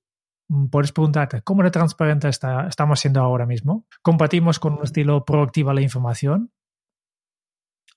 mm, 0.48 0.70
puedes 0.70 0.90
preguntarte 0.90 1.42
cómo 1.42 1.62
de 1.62 1.70
transparente 1.70 2.28
está, 2.28 2.66
estamos 2.66 2.98
siendo 2.98 3.20
ahora 3.20 3.46
mismo. 3.46 3.86
¿Compartimos 4.02 4.58
con 4.58 4.72
un 4.72 4.82
estilo 4.82 5.24
proactivo 5.24 5.72
la 5.72 5.82
información? 5.82 6.50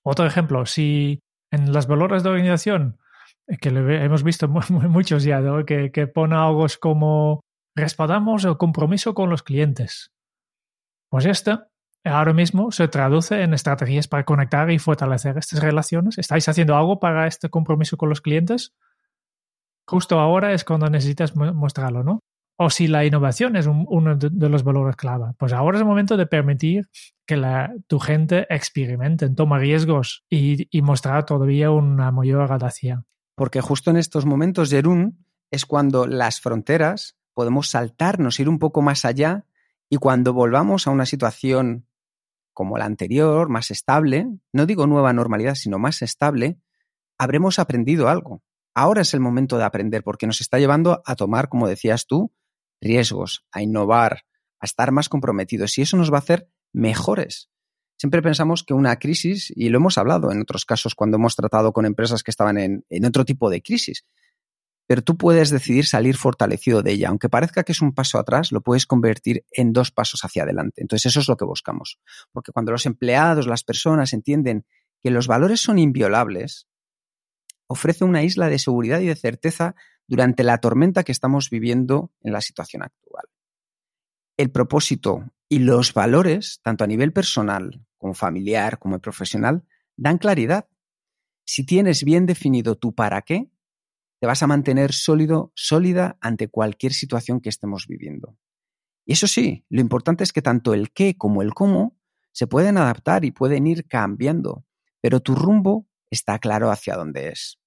Otro 0.03 0.27
ejemplo, 0.27 0.67
si 0.67 1.23
en 1.51 1.71
los 1.71 1.87
valores 1.87 2.23
de 2.23 2.29
organización, 2.29 2.97
eh, 3.47 3.57
que 3.57 3.69
hemos 3.69 4.23
visto 4.23 4.47
muchos 4.69 5.23
ya, 5.23 5.39
¿no? 5.39 5.65
que, 5.65 5.91
que 5.91 6.07
pone 6.07 6.35
algo 6.35 6.65
como 6.79 7.41
respaldamos 7.75 8.43
el 8.45 8.57
compromiso 8.57 9.13
con 9.13 9.29
los 9.29 9.43
clientes. 9.43 10.11
Pues 11.09 11.25
esto 11.25 11.67
ahora 12.03 12.33
mismo 12.33 12.71
se 12.71 12.87
traduce 12.87 13.41
en 13.41 13.53
estrategias 13.53 14.07
para 14.07 14.23
conectar 14.23 14.69
y 14.71 14.79
fortalecer 14.79 15.37
estas 15.37 15.61
relaciones. 15.61 16.17
¿Estáis 16.17 16.47
haciendo 16.47 16.75
algo 16.75 16.99
para 16.99 17.27
este 17.27 17.49
compromiso 17.49 17.97
con 17.97 18.09
los 18.09 18.21
clientes? 18.21 18.73
Justo 19.87 20.19
ahora 20.19 20.53
es 20.53 20.63
cuando 20.63 20.89
necesitas 20.89 21.35
mostrarlo, 21.35 22.03
¿no? 22.03 22.19
O 22.57 22.69
si 22.69 22.87
la 22.87 23.05
innovación 23.05 23.55
es 23.55 23.67
un, 23.67 23.85
uno 23.87 24.15
de 24.15 24.49
los 24.49 24.63
valores 24.63 24.95
clave, 24.95 25.33
pues 25.37 25.53
ahora 25.53 25.77
es 25.77 25.81
el 25.81 25.87
momento 25.87 26.17
de 26.17 26.25
permitir 26.25 26.89
que 27.25 27.37
la, 27.37 27.73
tu 27.87 27.99
gente 27.99 28.47
experimente, 28.49 29.29
tome 29.29 29.59
riesgos 29.59 30.25
y, 30.29 30.67
y 30.75 30.81
mostrar 30.81 31.25
todavía 31.25 31.69
una 31.69 32.11
mayor 32.11 32.51
audacia. 32.51 33.03
Porque 33.35 33.61
justo 33.61 33.91
en 33.91 33.97
estos 33.97 34.25
momentos, 34.25 34.71
Jerún, 34.71 35.25
es 35.51 35.65
cuando 35.65 36.07
las 36.07 36.41
fronteras 36.41 37.15
podemos 37.33 37.69
saltarnos, 37.69 38.39
ir 38.39 38.49
un 38.49 38.57
poco 38.57 38.81
más 38.81 39.05
allá 39.05 39.45
y 39.89 39.97
cuando 39.97 40.33
volvamos 40.33 40.87
a 40.87 40.91
una 40.91 41.05
situación 41.05 41.85
como 42.53 42.79
la 42.79 42.85
anterior, 42.85 43.49
más 43.49 43.69
estable, 43.69 44.27
no 44.51 44.65
digo 44.65 44.87
nueva 44.87 45.13
normalidad, 45.13 45.53
sino 45.53 45.77
más 45.77 46.01
estable, 46.01 46.57
habremos 47.19 47.59
aprendido 47.59 48.09
algo. 48.09 48.41
Ahora 48.73 49.01
es 49.01 49.13
el 49.13 49.19
momento 49.19 49.59
de 49.59 49.63
aprender 49.63 50.03
porque 50.03 50.25
nos 50.25 50.41
está 50.41 50.57
llevando 50.57 51.03
a 51.05 51.15
tomar, 51.15 51.49
como 51.49 51.67
decías 51.67 52.07
tú, 52.07 52.31
riesgos, 52.81 53.45
a 53.51 53.61
innovar, 53.61 54.23
a 54.59 54.65
estar 54.65 54.91
más 54.91 55.09
comprometidos 55.09 55.77
y 55.77 55.81
eso 55.81 55.97
nos 55.97 56.11
va 56.11 56.17
a 56.17 56.19
hacer 56.19 56.49
mejores. 56.73 57.49
Siempre 57.97 58.21
pensamos 58.21 58.63
que 58.63 58.73
una 58.73 58.97
crisis, 58.99 59.51
y 59.55 59.69
lo 59.69 59.77
hemos 59.77 59.97
hablado 59.97 60.31
en 60.31 60.41
otros 60.41 60.65
casos 60.65 60.93
cuando 60.93 61.17
hemos 61.17 61.35
tratado 61.35 61.73
con 61.73 61.85
empresas 61.85 62.21
que 62.21 62.31
estaban 62.31 62.57
en, 62.57 62.85
en 62.89 63.05
otro 63.05 63.25
tipo 63.25 63.49
de 63.49 63.61
crisis, 63.61 64.05
pero 64.87 65.01
tú 65.01 65.17
puedes 65.17 65.49
decidir 65.49 65.85
salir 65.85 66.15
fortalecido 66.15 66.81
de 66.81 66.93
ella. 66.93 67.09
Aunque 67.09 67.27
parezca 67.27 67.63
que 67.63 67.73
es 67.73 67.81
un 67.81 67.93
paso 67.93 68.19
atrás, 68.19 68.51
lo 68.51 68.61
puedes 68.61 68.85
convertir 68.85 69.45
en 69.51 69.73
dos 69.73 69.91
pasos 69.91 70.23
hacia 70.23 70.43
adelante. 70.43 70.81
Entonces 70.81 71.07
eso 71.07 71.19
es 71.19 71.27
lo 71.27 71.35
que 71.35 71.43
buscamos. 71.43 71.99
Porque 72.31 72.53
cuando 72.53 72.71
los 72.71 72.85
empleados, 72.85 73.47
las 73.47 73.63
personas 73.63 74.13
entienden 74.13 74.65
que 75.01 75.11
los 75.11 75.27
valores 75.27 75.59
son 75.59 75.77
inviolables, 75.77 76.67
ofrece 77.67 78.05
una 78.05 78.23
isla 78.23 78.47
de 78.47 78.59
seguridad 78.59 79.01
y 79.01 79.07
de 79.07 79.15
certeza 79.15 79.75
durante 80.07 80.43
la 80.43 80.59
tormenta 80.59 81.03
que 81.03 81.11
estamos 81.11 81.49
viviendo 81.49 82.11
en 82.21 82.33
la 82.33 82.41
situación 82.41 82.83
actual. 82.83 83.25
El 84.37 84.51
propósito 84.51 85.31
y 85.49 85.59
los 85.59 85.93
valores, 85.93 86.59
tanto 86.63 86.83
a 86.83 86.87
nivel 86.87 87.13
personal 87.13 87.85
como 87.97 88.13
familiar 88.13 88.79
como 88.79 88.99
profesional, 88.99 89.63
dan 89.95 90.17
claridad. 90.17 90.67
Si 91.45 91.65
tienes 91.65 92.03
bien 92.03 92.25
definido 92.25 92.75
tu 92.75 92.93
para 92.93 93.21
qué, 93.21 93.49
te 94.19 94.27
vas 94.27 94.41
a 94.43 94.47
mantener 94.47 94.93
sólido, 94.93 95.51
sólida 95.55 96.17
ante 96.21 96.47
cualquier 96.47 96.93
situación 96.93 97.39
que 97.39 97.49
estemos 97.49 97.87
viviendo. 97.87 98.37
Y 99.05 99.13
eso 99.13 99.27
sí, 99.27 99.65
lo 99.69 99.81
importante 99.81 100.23
es 100.23 100.33
que 100.33 100.41
tanto 100.41 100.73
el 100.73 100.91
qué 100.91 101.15
como 101.17 101.41
el 101.41 101.53
cómo 101.53 101.97
se 102.31 102.47
pueden 102.47 102.77
adaptar 102.77 103.25
y 103.25 103.31
pueden 103.31 103.65
ir 103.67 103.87
cambiando, 103.87 104.65
pero 105.01 105.21
tu 105.21 105.33
rumbo 105.33 105.87
está 106.09 106.39
claro 106.39 106.71
hacia 106.71 106.95
dónde 106.95 107.29
es. 107.29 107.59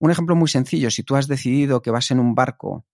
Un 0.00 0.10
ejemplo 0.10 0.34
muy 0.34 0.48
sencillo, 0.48 0.90
si 0.90 1.02
tú 1.02 1.14
has 1.14 1.28
decidido 1.28 1.82
que 1.82 1.90
vas 1.90 2.10
en 2.10 2.20
un 2.20 2.34
barco 2.34 2.86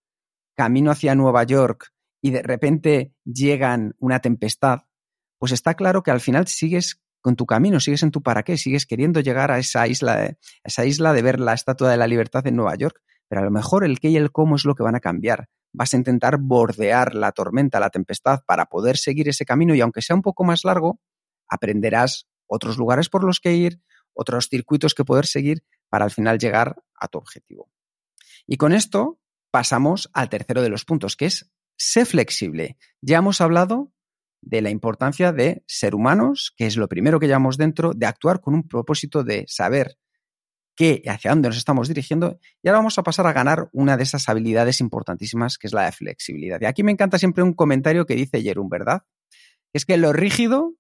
camino 0.57 0.91
hacia 0.91 1.15
Nueva 1.15 1.45
York 1.45 1.93
y 2.21 2.33
de 2.33 2.43
repente 2.43 3.15
llegan 3.25 3.95
una 4.01 4.19
tempestad, 4.19 4.81
pues 5.39 5.53
está 5.53 5.75
claro 5.75 6.03
que 6.03 6.11
al 6.11 6.21
final 6.21 6.49
sigues 6.49 7.01
con 7.21 7.37
tu 7.37 7.47
camino, 7.47 7.79
sigues 7.79 8.03
en 8.03 8.11
tu 8.11 8.23
para 8.23 8.43
qué, 8.43 8.59
sigues 8.59 8.87
queriendo 8.87 9.21
llegar 9.21 9.53
a 9.53 9.59
esa 9.59 9.87
isla, 9.87 10.15
a 10.15 10.37
esa 10.65 10.85
isla 10.85 11.13
de 11.13 11.23
ver 11.23 11.39
la 11.39 11.55
Estatua 11.55 11.91
de 11.91 11.97
la 11.97 12.09
Libertad 12.09 12.45
en 12.49 12.57
Nueva 12.57 12.75
York, 12.75 13.01
pero 13.29 13.41
a 13.41 13.45
lo 13.45 13.53
mejor 13.53 13.85
el 13.85 14.01
qué 14.01 14.09
y 14.09 14.17
el 14.17 14.33
cómo 14.33 14.57
es 14.57 14.65
lo 14.65 14.75
que 14.75 14.83
van 14.83 14.97
a 14.97 15.01
cambiar. 15.01 15.49
Vas 15.73 15.95
a 15.95 15.99
intentar 15.99 16.39
bordear 16.41 17.15
la 17.15 17.31
tormenta, 17.31 17.79
la 17.79 17.91
tempestad, 17.91 18.41
para 18.49 18.67
poder 18.67 18.97
seguir 18.97 19.29
ese 19.29 19.45
camino 19.45 19.77
y 19.77 19.81
aunque 19.81 20.03
sea 20.03 20.17
un 20.17 20.23
poco 20.23 20.43
más 20.43 20.65
largo, 20.65 20.99
aprenderás 21.49 22.27
otros 22.49 22.79
lugares 22.79 23.09
por 23.09 23.23
los 23.23 23.39
que 23.39 23.55
ir, 23.55 23.81
otros 24.13 24.49
circuitos 24.49 24.95
que 24.95 25.05
poder 25.05 25.27
seguir 25.27 25.63
para 25.97 26.05
al 26.05 26.11
final 26.11 26.39
llegar 26.39 26.77
a 27.01 27.09
tu 27.09 27.17
objetivo. 27.17 27.71
Y 28.47 28.59
con 28.59 28.75
esto 28.75 29.19
pasamos 29.51 30.11
al 30.13 30.29
tercero 30.29 30.61
de 30.61 30.69
los 30.69 30.85
puntos, 30.85 31.17
que 31.17 31.25
es 31.25 31.51
ser 31.79 32.05
flexible. 32.05 32.77
Ya 33.01 33.17
hemos 33.17 33.41
hablado 33.41 33.95
de 34.43 34.61
la 34.61 34.69
importancia 34.69 35.33
de 35.33 35.65
ser 35.67 35.95
humanos, 35.95 36.53
que 36.55 36.67
es 36.67 36.77
lo 36.77 36.87
primero 36.87 37.19
que 37.19 37.29
llevamos 37.29 37.57
dentro, 37.57 37.95
de 37.95 38.05
actuar 38.05 38.43
con 38.43 38.53
un 38.53 38.69
propósito 38.69 39.25
de 39.25 39.47
saber 39.49 39.97
qué 40.75 41.01
y 41.03 41.09
hacia 41.09 41.31
dónde 41.31 41.49
nos 41.49 41.57
estamos 41.57 41.89
dirigiendo. 41.89 42.41
Y 42.63 42.69
ahora 42.69 42.81
vamos 42.81 42.99
a 42.99 43.03
pasar 43.03 43.27
a 43.27 43.33
ganar 43.33 43.71
una 43.73 43.97
de 43.97 44.03
esas 44.03 44.29
habilidades 44.29 44.83
importantísimas, 44.83 45.57
que 45.57 45.67
es 45.67 45.73
la 45.73 45.87
de 45.87 45.93
flexibilidad. 45.93 46.61
Y 46.61 46.67
aquí 46.67 46.83
me 46.83 46.93
encanta 46.93 47.19
siempre 47.19 47.43
un 47.43 47.55
comentario 47.55 48.05
que 48.05 48.17
dice 48.17 48.43
Jerón, 48.43 48.69
¿verdad? 48.69 49.05
Es 49.73 49.87
que 49.87 49.97
lo 49.97 50.13
rígido 50.13 50.75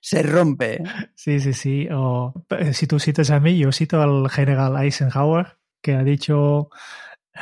se 0.00 0.22
rompe. 0.22 0.82
Sí, 1.14 1.40
sí, 1.40 1.52
sí. 1.52 1.88
O, 1.90 2.34
eh, 2.50 2.74
si 2.74 2.86
tú 2.86 2.98
citas 2.98 3.30
a 3.30 3.40
mí, 3.40 3.58
yo 3.58 3.72
cito 3.72 4.00
al 4.00 4.28
general 4.30 4.76
Eisenhower, 4.82 5.58
que 5.82 5.94
ha 5.94 6.02
dicho, 6.02 6.70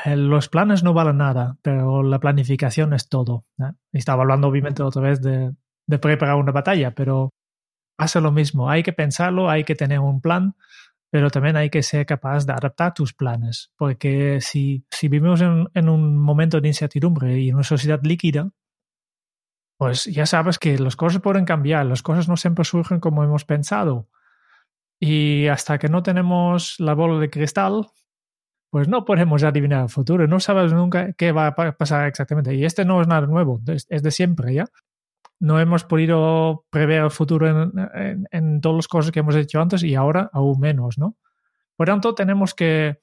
eh, 0.04 0.16
los 0.16 0.48
planes 0.48 0.82
no 0.82 0.94
valen 0.94 1.18
nada, 1.18 1.56
pero 1.62 2.02
la 2.02 2.18
planificación 2.20 2.92
es 2.94 3.08
todo. 3.08 3.44
estaba 3.92 4.22
hablando 4.22 4.48
obviamente 4.48 4.82
otra 4.82 5.02
vez 5.02 5.20
de, 5.20 5.54
de 5.86 5.98
preparar 5.98 6.36
una 6.36 6.52
batalla, 6.52 6.94
pero 6.94 7.30
hace 7.98 8.20
lo 8.20 8.32
mismo. 8.32 8.70
Hay 8.70 8.82
que 8.82 8.92
pensarlo, 8.92 9.50
hay 9.50 9.64
que 9.64 9.74
tener 9.74 10.00
un 10.00 10.20
plan, 10.20 10.54
pero 11.10 11.30
también 11.30 11.56
hay 11.56 11.70
que 11.70 11.82
ser 11.82 12.06
capaz 12.06 12.46
de 12.46 12.52
adaptar 12.52 12.94
tus 12.94 13.12
planes, 13.12 13.70
porque 13.76 14.40
si, 14.40 14.84
si 14.90 15.08
vivimos 15.08 15.40
en, 15.42 15.68
en, 15.74 15.88
un 15.88 16.16
momento 16.16 16.60
de 16.60 16.68
incertidumbre 16.68 17.38
y 17.38 17.50
en 17.50 17.56
una 17.56 17.64
sociedad 17.64 18.00
líquida, 18.02 18.50
pues 19.82 20.04
ya 20.04 20.26
sabes 20.26 20.60
que 20.60 20.78
las 20.78 20.94
cosas 20.94 21.20
pueden 21.20 21.44
cambiar, 21.44 21.84
las 21.86 22.04
cosas 22.04 22.28
no 22.28 22.36
siempre 22.36 22.64
surgen 22.64 23.00
como 23.00 23.24
hemos 23.24 23.44
pensado. 23.44 24.08
Y 25.00 25.48
hasta 25.48 25.76
que 25.76 25.88
no 25.88 26.04
tenemos 26.04 26.76
la 26.78 26.94
bola 26.94 27.18
de 27.18 27.28
cristal, 27.28 27.88
pues 28.70 28.86
no 28.86 29.04
podemos 29.04 29.42
adivinar 29.42 29.82
el 29.82 29.88
futuro, 29.88 30.28
no 30.28 30.38
sabes 30.38 30.72
nunca 30.72 31.14
qué 31.14 31.32
va 31.32 31.48
a 31.48 31.76
pasar 31.76 32.06
exactamente. 32.06 32.54
Y 32.54 32.64
este 32.64 32.84
no 32.84 33.00
es 33.00 33.08
nada 33.08 33.26
nuevo, 33.26 33.60
es 33.66 33.88
de 33.88 34.10
siempre, 34.12 34.54
¿ya? 34.54 34.66
No 35.40 35.58
hemos 35.58 35.82
podido 35.82 36.64
prever 36.70 37.02
el 37.02 37.10
futuro 37.10 37.48
en, 37.48 38.28
en, 38.30 38.60
todas 38.60 38.76
las 38.76 38.86
cosas 38.86 39.10
que 39.10 39.18
hemos 39.18 39.34
hecho 39.34 39.60
antes 39.60 39.82
y 39.82 39.96
ahora 39.96 40.30
aún 40.32 40.60
menos, 40.60 40.96
¿no? 40.96 41.16
Por 41.74 41.88
tanto, 41.88 42.14
tenemos 42.14 42.54
que 42.54 43.01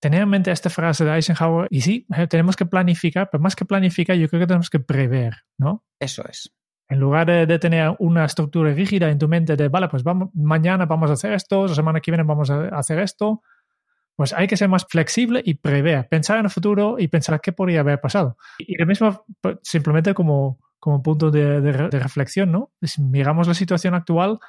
tener 0.00 0.22
en 0.22 0.28
mente 0.28 0.50
esta 0.50 0.70
frase 0.70 1.04
de 1.04 1.14
Eisenhower 1.14 1.68
y 1.70 1.82
sí, 1.82 2.06
eh, 2.16 2.26
tenemos 2.26 2.56
que 2.56 2.66
planificar, 2.66 3.28
pero 3.30 3.42
más 3.42 3.54
que 3.54 3.64
planificar, 3.64 4.16
yo 4.16 4.28
creo 4.28 4.40
que 4.40 4.46
tenemos 4.46 4.70
que 4.70 4.80
prever, 4.80 5.34
¿no? 5.58 5.84
Eso 6.00 6.24
es. 6.28 6.52
En 6.88 6.98
lugar 6.98 7.26
de, 7.28 7.58
tener 7.60 7.94
una 8.00 8.24
estructura 8.24 8.72
rígida 8.72 9.10
en 9.10 9.18
tu 9.18 9.28
mente 9.28 9.54
de, 9.54 9.68
vale, 9.68 9.88
pues 9.88 10.02
vamos, 10.02 10.30
mañana 10.34 10.86
vamos 10.86 11.10
a 11.10 11.12
hacer 11.12 11.32
esto, 11.34 11.68
la 11.68 11.74
semana 11.74 12.00
que 12.00 12.10
viene 12.10 12.24
vamos 12.24 12.50
a 12.50 12.68
hacer 12.70 12.98
esto, 12.98 13.42
pues 14.16 14.32
hay 14.32 14.48
que 14.48 14.56
ser 14.56 14.68
más 14.68 14.86
flexible 14.88 15.40
y 15.44 15.54
prever, 15.54 16.08
pensar 16.08 16.38
en 16.38 16.46
el 16.46 16.50
futuro 16.50 16.96
y 16.98 17.06
pensar 17.06 17.40
qué 17.40 17.52
podría 17.52 17.80
haber 17.80 18.00
pasado. 18.00 18.36
Y 18.58 18.76
lo 18.76 18.86
mismo 18.86 19.24
pues, 19.40 19.58
simplemente 19.62 20.14
como, 20.14 20.58
como 20.80 21.02
punto 21.02 21.30
de, 21.30 21.60
de, 21.60 21.72
reflexión, 21.72 22.50
¿no? 22.50 22.72
Si 22.82 23.00
miramos 23.02 23.46
la 23.46 23.54
situación 23.54 23.94
actual, 23.94 24.40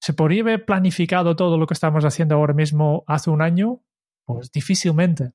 ¿se 0.00 0.14
podría 0.14 0.42
haber 0.42 0.64
planificado 0.64 1.36
todo 1.36 1.58
lo 1.58 1.66
que 1.66 1.74
estamos 1.74 2.04
haciendo 2.04 2.36
ahora 2.36 2.54
mismo 2.54 3.04
hace 3.06 3.28
un 3.28 3.42
año? 3.42 3.82
Pues 4.26 4.50
difícilmente. 4.50 5.32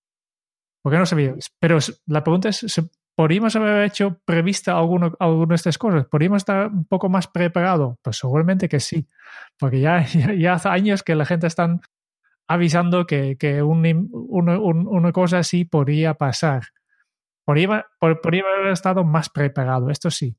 Porque 0.83 0.97
no 0.97 1.05
sabía. 1.05 1.35
Pero 1.59 1.77
la 2.07 2.23
pregunta 2.23 2.49
es, 2.49 2.65
¿podríamos 3.15 3.55
haber 3.55 3.85
hecho 3.85 4.19
prevista 4.25 4.77
alguna 4.77 5.11
alguna 5.19 5.49
de 5.49 5.55
estas 5.55 5.77
cosas? 5.77 6.05
¿Podríamos 6.07 6.37
estar 6.37 6.67
un 6.67 6.85
poco 6.85 7.09
más 7.09 7.27
preparado? 7.27 7.97
Pues 8.01 8.17
seguramente 8.17 8.67
que 8.67 8.79
sí. 8.79 9.07
Porque 9.57 9.79
ya, 9.79 10.05
ya, 10.37 10.53
hace 10.53 10.69
años 10.69 11.03
que 11.03 11.15
la 11.15 11.25
gente 11.25 11.47
está 11.47 11.79
avisando 12.47 13.05
que, 13.05 13.37
que 13.37 13.63
un, 13.63 14.09
una 14.11 15.11
cosa 15.11 15.39
así 15.39 15.65
podría 15.65 16.15
pasar. 16.15 16.63
Podría 17.45 17.85
haber 17.93 18.71
estado 18.71 19.03
más 19.03 19.29
preparado, 19.29 19.89
esto 19.89 20.11
sí. 20.11 20.35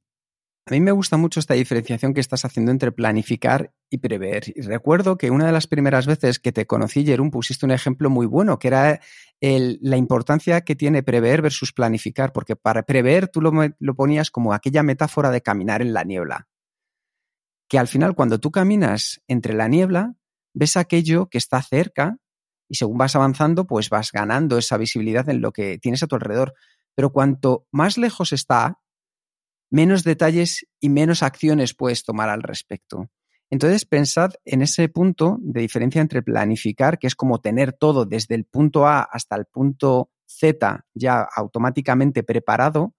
A 0.65 0.71
mí 0.71 0.81
me 0.81 0.93
gusta 0.93 1.17
mucho 1.17 1.41
esta 1.41 1.55
diferenciación 1.55 2.15
que 2.15 2.21
estás 2.21 2.45
haciendo 2.45 2.71
entre 2.71 2.93
planificar 2.93 3.75
y 3.91 3.99
prever. 3.99 4.45
Y 4.55 4.61
recuerdo 4.61 5.19
que 5.19 5.33
una 5.33 5.47
de 5.47 5.53
las 5.53 5.67
primeras 5.67 6.07
veces 6.07 6.39
que 6.39 6.53
te 6.53 6.67
conocí, 6.67 7.05
Jerón, 7.05 7.33
pusiste 7.33 7.67
un 7.67 7.73
ejemplo 7.73 8.11
muy 8.11 8.27
bueno, 8.27 8.61
que 8.61 8.69
era 8.69 9.01
la 9.41 9.97
importancia 9.97 10.61
que 10.61 10.77
tiene 10.77 11.03
prever 11.03 11.43
versus 11.43 11.73
planificar, 11.73 12.33
porque 12.33 12.55
para 12.55 12.85
prever 12.85 13.27
tú 13.27 13.41
lo, 13.41 13.53
lo 13.81 13.95
ponías 13.97 14.31
como 14.31 14.55
aquella 14.55 14.85
metáfora 14.85 15.33
de 15.33 15.43
caminar 15.43 15.83
en 15.83 15.93
la 15.93 16.05
niebla. 16.05 16.47
Que 17.69 17.81
al 17.81 17.89
final, 17.89 18.15
cuando 18.15 18.39
tú 18.39 18.53
caminas 18.53 19.21
entre 19.27 19.55
la 19.55 19.67
niebla, 19.67 20.15
ves 20.55 20.77
aquello 20.77 21.29
que 21.29 21.39
está 21.39 21.61
cerca 21.61 22.19
y 22.69 22.77
según 22.77 22.99
vas 22.99 23.17
avanzando, 23.17 23.67
pues 23.67 23.91
vas 23.91 24.13
ganando 24.13 24.59
esa 24.59 24.77
visibilidad 24.77 25.29
en 25.29 25.41
lo 25.41 25.53
que 25.53 25.79
tienes 25.79 26.05
a 26.05 26.07
tu 26.07 26.15
alrededor. 26.15 26.55
Pero 26.95 27.11
cuanto 27.11 27.67
más 27.73 27.99
lejos 27.99 28.33
está, 28.33 28.79
menos 29.73 30.05
detalles 30.05 30.67
y 30.81 30.91
menos 30.91 31.23
acciones 31.23 31.75
puedes 31.75 32.05
tomar 32.05 32.29
al 32.29 32.43
respecto. 32.43 33.11
Entonces, 33.51 33.87
pensad 33.87 34.33
en 34.45 34.61
ese 34.61 34.89
punto 34.91 35.39
de 35.41 35.63
diferencia 35.63 36.03
entre 36.03 36.23
planificar, 36.23 36.99
que 36.99 37.07
es 37.07 37.15
como 37.15 37.41
tener 37.41 37.73
todo 37.73 38.05
desde 38.05 38.35
el 38.35 38.45
punto 38.45 38.87
A 38.87 39.03
hasta 39.03 39.35
el 39.35 39.47
punto 39.47 40.11
Z 40.27 40.85
ya 40.95 41.27
automáticamente 41.35 42.23
preparado, 42.23 42.95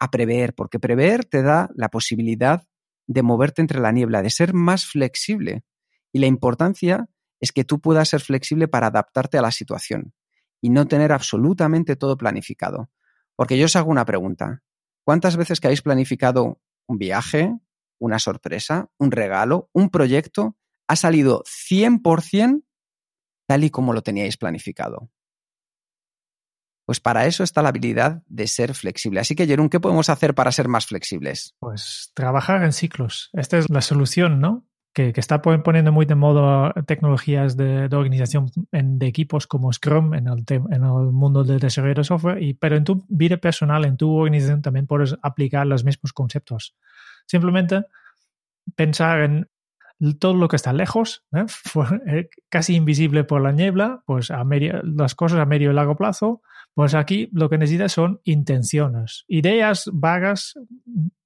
a 0.00 0.10
prever, 0.10 0.54
porque 0.54 0.80
prever 0.80 1.24
te 1.24 1.42
da 1.42 1.70
la 1.74 1.88
posibilidad 1.88 2.64
de 3.06 3.22
moverte 3.22 3.62
entre 3.62 3.80
la 3.80 3.92
niebla, 3.92 4.22
de 4.22 4.30
ser 4.30 4.54
más 4.54 4.86
flexible. 4.86 5.62
Y 6.12 6.18
la 6.18 6.26
importancia 6.26 7.08
es 7.40 7.52
que 7.52 7.64
tú 7.64 7.80
puedas 7.80 8.08
ser 8.08 8.20
flexible 8.20 8.66
para 8.66 8.88
adaptarte 8.88 9.38
a 9.38 9.42
la 9.42 9.52
situación 9.52 10.14
y 10.60 10.70
no 10.70 10.86
tener 10.86 11.12
absolutamente 11.12 11.94
todo 11.94 12.16
planificado. 12.16 12.90
Porque 13.36 13.56
yo 13.56 13.66
os 13.66 13.76
hago 13.76 13.90
una 13.90 14.04
pregunta. 14.04 14.62
¿Cuántas 15.08 15.38
veces 15.38 15.58
que 15.58 15.68
habéis 15.68 15.80
planificado 15.80 16.60
un 16.86 16.98
viaje, 16.98 17.56
una 17.98 18.18
sorpresa, 18.18 18.90
un 18.98 19.10
regalo, 19.10 19.70
un 19.72 19.88
proyecto, 19.88 20.58
ha 20.86 20.96
salido 20.96 21.42
100% 21.44 22.62
tal 23.48 23.64
y 23.64 23.70
como 23.70 23.94
lo 23.94 24.02
teníais 24.02 24.36
planificado? 24.36 25.10
Pues 26.84 27.00
para 27.00 27.24
eso 27.24 27.42
está 27.42 27.62
la 27.62 27.70
habilidad 27.70 28.22
de 28.26 28.46
ser 28.46 28.74
flexible. 28.74 29.20
Así 29.20 29.34
que, 29.34 29.46
Jerón, 29.46 29.70
¿qué 29.70 29.80
podemos 29.80 30.10
hacer 30.10 30.34
para 30.34 30.52
ser 30.52 30.68
más 30.68 30.84
flexibles? 30.84 31.54
Pues 31.58 32.12
trabajar 32.12 32.62
en 32.62 32.74
ciclos. 32.74 33.30
Esta 33.32 33.56
es 33.56 33.70
la 33.70 33.80
solución, 33.80 34.40
¿no? 34.40 34.67
Que, 35.12 35.20
está 35.20 35.40
poniendo 35.40 35.92
muy 35.92 36.06
de 36.06 36.16
moda 36.16 36.72
tecnologías 36.86 37.56
de, 37.56 37.84
organización 37.92 38.50
de 38.72 39.06
equipos 39.06 39.46
como 39.46 39.72
Scrum 39.72 40.14
en 40.14 40.26
el, 40.26 40.44
en 40.48 40.84
el 40.84 41.12
mundo 41.12 41.44
del 41.44 41.60
desarrollo 41.60 41.94
de 41.94 42.04
software, 42.04 42.42
y, 42.42 42.54
pero 42.54 42.76
en 42.76 42.84
tu 42.84 43.04
vida 43.08 43.36
personal, 43.36 43.84
en 43.84 43.96
tu 43.96 44.12
organización 44.12 44.60
también 44.60 44.86
puedes 44.86 45.16
aplicar 45.22 45.66
los 45.66 45.84
mismos 45.84 46.12
conceptos. 46.12 46.74
Simplemente 47.26 47.84
pensar 48.74 49.20
en 49.20 49.48
todo 50.18 50.34
lo 50.34 50.48
que 50.48 50.56
está 50.56 50.72
lejos, 50.72 51.24
¿eh? 51.32 51.46
Eh, 52.06 52.28
casi 52.48 52.74
invisible 52.74 53.22
por 53.22 53.40
la 53.40 53.52
niebla, 53.52 54.02
pues 54.04 54.32
a 54.32 54.42
medio, 54.42 54.80
las 54.82 55.14
cosas 55.14 55.38
a 55.38 55.46
medio 55.46 55.70
y 55.70 55.74
largo 55.74 55.96
plazo, 55.96 56.42
pues 56.78 56.94
aquí 56.94 57.28
lo 57.32 57.50
que 57.50 57.58
necesitas 57.58 57.90
son 57.90 58.20
intenciones, 58.22 59.24
ideas 59.26 59.90
vagas, 59.92 60.54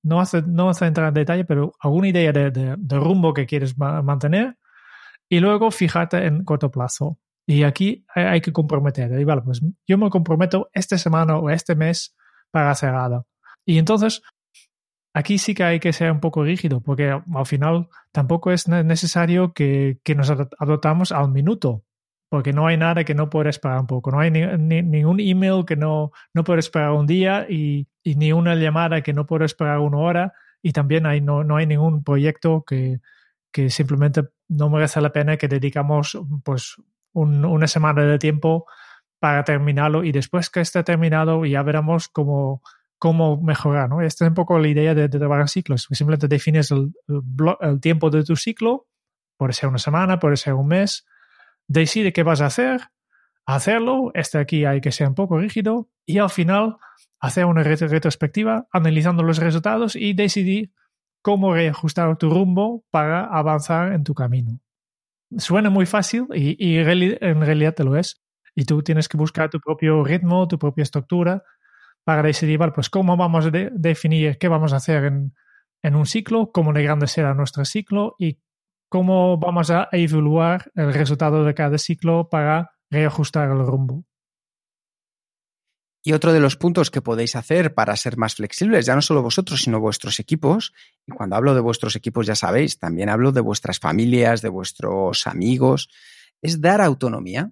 no 0.02 0.18
hace, 0.18 0.40
no 0.40 0.70
hace 0.70 0.86
entrar 0.86 1.08
en 1.08 1.12
detalle, 1.12 1.44
pero 1.44 1.74
alguna 1.78 2.08
idea 2.08 2.32
de, 2.32 2.50
de, 2.50 2.96
rumbo 2.98 3.34
que 3.34 3.44
quieres 3.44 3.76
mantener 3.76 4.56
y 5.28 5.40
luego 5.40 5.70
fíjate 5.70 6.24
en 6.24 6.44
corto 6.44 6.70
plazo. 6.70 7.18
Y 7.46 7.64
aquí 7.64 8.06
hay, 8.14 8.40
que 8.40 8.50
comprometer. 8.50 9.12
Y 9.20 9.24
vale, 9.24 9.42
pues 9.42 9.60
yo 9.86 9.98
me 9.98 10.08
comprometo 10.08 10.70
esta 10.72 10.96
semana 10.96 11.36
o 11.36 11.50
este 11.50 11.74
mes 11.74 12.16
para 12.50 12.70
hacer 12.70 12.94
algo. 12.94 13.26
Y 13.66 13.76
entonces 13.76 14.22
aquí 15.12 15.36
sí 15.36 15.52
que 15.52 15.64
hay 15.64 15.80
que 15.80 15.92
ser 15.92 16.12
un 16.12 16.20
poco 16.20 16.44
rígido, 16.44 16.80
porque 16.80 17.10
al 17.10 17.46
final 17.46 17.90
tampoco 18.10 18.52
es 18.52 18.68
necesario 18.68 19.52
que, 19.52 19.98
nos 20.16 20.30
adoptamos 20.30 21.12
al 21.12 21.30
minuto, 21.30 21.84
porque 22.32 22.54
no 22.54 22.66
hay 22.66 22.78
nada 22.78 23.04
que 23.04 23.14
no 23.14 23.28
pueda 23.28 23.50
esperar 23.50 23.78
un 23.78 23.86
poco. 23.86 24.10
No 24.10 24.18
hay 24.18 24.30
ni, 24.30 24.40
ningún 24.80 25.20
email 25.20 25.66
que 25.66 25.76
no, 25.76 26.12
no 26.32 26.44
pueda 26.44 26.60
esperar 26.60 26.92
un 26.92 27.06
día 27.06 27.44
y, 27.46 27.88
ni 28.06 28.32
una 28.32 28.54
llamada 28.54 29.02
que 29.02 29.12
no 29.12 29.26
pueda 29.26 29.44
esperar 29.44 29.80
una 29.80 29.98
hora. 29.98 30.32
Y 30.62 30.72
también 30.72 31.04
hay, 31.04 31.20
no, 31.20 31.44
no 31.44 31.56
hay 31.56 31.66
ningún 31.66 32.02
proyecto 32.02 32.64
que, 32.66 33.00
que 33.52 33.68
simplemente 33.68 34.30
no 34.48 34.70
merece 34.70 35.02
la 35.02 35.12
pena 35.12 35.36
que 35.36 35.46
dedicamos 35.46 36.18
pues 36.42 36.76
una 37.12 37.66
semana 37.68 38.02
de 38.06 38.18
tiempo 38.18 38.64
para 39.18 39.44
terminarlo 39.44 40.02
y 40.02 40.10
después 40.10 40.48
que 40.48 40.62
esté 40.62 40.82
terminado 40.84 41.44
ya 41.44 41.62
veremos 41.62 42.08
cómo 42.08 42.62
cómo 42.98 43.42
mejorar, 43.42 43.90
¿no? 43.90 44.00
Esta 44.00 44.24
es 44.24 44.30
un 44.30 44.34
poco 44.34 44.58
la 44.58 44.68
idea 44.68 44.94
de, 44.94 45.10
trabajar 45.10 45.50
ciclos. 45.50 45.86
Simplemente 45.90 46.28
defines 46.28 46.70
el, 46.70 46.94
el, 47.60 47.80
tiempo 47.80 48.08
de 48.08 48.24
tu 48.24 48.36
ciclo, 48.36 48.86
puede 49.36 49.52
ser 49.52 49.68
una 49.68 49.78
semana, 49.78 50.18
puede 50.18 50.36
ser 50.36 50.54
un 50.54 50.68
mes, 50.68 51.04
decide 51.68 52.12
qué 52.12 52.22
vas 52.22 52.40
a 52.40 52.46
hacer, 52.46 52.80
hacerlo, 53.46 54.10
este 54.14 54.38
aquí 54.38 54.64
hay 54.64 54.80
que 54.80 54.92
ser 54.92 55.08
un 55.08 55.14
poco 55.14 55.38
rígido 55.38 55.88
y 56.06 56.18
al 56.18 56.30
final 56.30 56.76
hacer 57.20 57.44
una 57.44 57.62
retrospectiva 57.62 58.66
analizando 58.72 59.22
los 59.22 59.38
resultados 59.38 59.96
y 59.96 60.12
decidir 60.12 60.72
cómo 61.22 61.54
reajustar 61.54 62.16
tu 62.18 62.28
rumbo 62.28 62.84
para 62.90 63.24
avanzar 63.24 63.92
en 63.92 64.02
tu 64.04 64.12
camino. 64.14 64.60
Suena 65.38 65.70
muy 65.70 65.86
fácil 65.86 66.26
y, 66.34 66.76
en 66.76 67.40
realidad 67.40 67.74
te 67.74 67.84
lo 67.84 67.96
es. 67.96 68.20
Y 68.54 68.64
tú 68.64 68.82
tienes 68.82 69.08
que 69.08 69.16
buscar 69.16 69.48
tu 69.48 69.60
propio 69.60 70.04
ritmo, 70.04 70.46
tu 70.46 70.58
propia 70.58 70.82
estructura 70.82 71.42
para 72.04 72.22
decidir, 72.22 72.58
pues 72.74 72.90
cómo 72.90 73.16
vamos 73.16 73.46
a 73.46 73.50
definir 73.50 74.36
qué 74.36 74.48
vamos 74.48 74.72
a 74.72 74.76
hacer 74.76 75.04
en, 75.04 75.34
en, 75.82 75.94
un 75.94 76.04
ciclo, 76.04 76.50
cómo 76.52 76.72
de 76.72 76.82
grande 76.82 77.06
será 77.06 77.32
nuestro 77.32 77.64
ciclo 77.64 78.16
y 78.18 78.40
cómo 78.92 79.38
vamos 79.38 79.70
a 79.70 79.88
evaluar 79.90 80.70
el 80.74 80.92
resultado 80.92 81.44
de 81.44 81.54
cada 81.54 81.78
ciclo 81.78 82.28
para 82.28 82.72
reajustar 82.90 83.50
el 83.50 83.64
rumbo. 83.64 84.04
Y 86.04 86.12
otro 86.12 86.34
de 86.34 86.40
los 86.40 86.56
puntos 86.58 86.90
que 86.90 87.00
podéis 87.00 87.34
hacer 87.34 87.72
para 87.72 87.96
ser 87.96 88.18
más 88.18 88.34
flexibles, 88.34 88.84
ya 88.84 88.94
no 88.94 89.00
solo 89.00 89.22
vosotros, 89.22 89.62
sino 89.62 89.80
vuestros 89.80 90.20
equipos, 90.20 90.74
y 91.06 91.12
cuando 91.12 91.36
hablo 91.36 91.54
de 91.54 91.62
vuestros 91.62 91.96
equipos 91.96 92.26
ya 92.26 92.34
sabéis, 92.34 92.78
también 92.78 93.08
hablo 93.08 93.32
de 93.32 93.40
vuestras 93.40 93.78
familias, 93.78 94.42
de 94.42 94.50
vuestros 94.50 95.26
amigos, 95.26 95.88
es 96.42 96.60
dar 96.60 96.82
autonomía. 96.82 97.50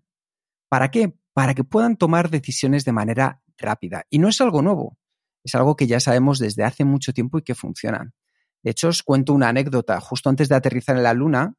¿Para 0.68 0.90
qué? 0.90 1.14
Para 1.32 1.54
que 1.54 1.64
puedan 1.64 1.96
tomar 1.96 2.28
decisiones 2.28 2.84
de 2.84 2.92
manera 2.92 3.40
rápida. 3.56 4.04
Y 4.10 4.18
no 4.18 4.28
es 4.28 4.38
algo 4.42 4.60
nuevo, 4.60 4.98
es 5.42 5.54
algo 5.54 5.74
que 5.74 5.86
ya 5.86 6.00
sabemos 6.00 6.38
desde 6.38 6.64
hace 6.64 6.84
mucho 6.84 7.14
tiempo 7.14 7.38
y 7.38 7.42
que 7.42 7.54
funciona. 7.54 8.12
De 8.62 8.70
hecho, 8.70 8.88
os 8.88 9.02
cuento 9.02 9.32
una 9.32 9.48
anécdota. 9.48 10.00
Justo 10.00 10.28
antes 10.28 10.48
de 10.48 10.54
aterrizar 10.54 10.96
en 10.96 11.02
la 11.02 11.14
Luna, 11.14 11.54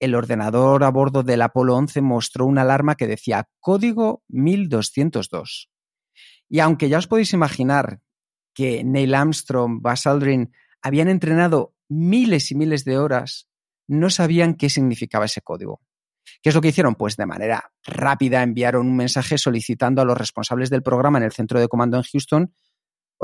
el 0.00 0.14
ordenador 0.14 0.84
a 0.84 0.90
bordo 0.90 1.22
del 1.22 1.42
Apolo 1.42 1.76
11 1.76 2.00
mostró 2.00 2.46
una 2.46 2.62
alarma 2.62 2.94
que 2.94 3.06
decía 3.06 3.48
código 3.60 4.22
1202. 4.28 5.70
Y 6.48 6.60
aunque 6.60 6.88
ya 6.88 6.98
os 6.98 7.06
podéis 7.06 7.32
imaginar 7.32 8.00
que 8.54 8.84
Neil 8.84 9.14
Armstrong, 9.14 9.80
Buzz 9.82 10.06
Aldrin 10.06 10.52
habían 10.82 11.08
entrenado 11.08 11.74
miles 11.88 12.50
y 12.50 12.54
miles 12.54 12.84
de 12.84 12.98
horas, 12.98 13.48
no 13.88 14.10
sabían 14.10 14.54
qué 14.54 14.70
significaba 14.70 15.24
ese 15.24 15.42
código. 15.42 15.80
¿Qué 16.42 16.50
es 16.50 16.54
lo 16.54 16.60
que 16.60 16.68
hicieron? 16.68 16.94
Pues 16.94 17.16
de 17.16 17.26
manera 17.26 17.72
rápida 17.84 18.42
enviaron 18.42 18.86
un 18.86 18.96
mensaje 18.96 19.38
solicitando 19.38 20.02
a 20.02 20.04
los 20.04 20.16
responsables 20.16 20.70
del 20.70 20.82
programa 20.82 21.18
en 21.18 21.24
el 21.24 21.32
centro 21.32 21.60
de 21.60 21.68
comando 21.68 21.96
en 21.96 22.02
Houston, 22.02 22.54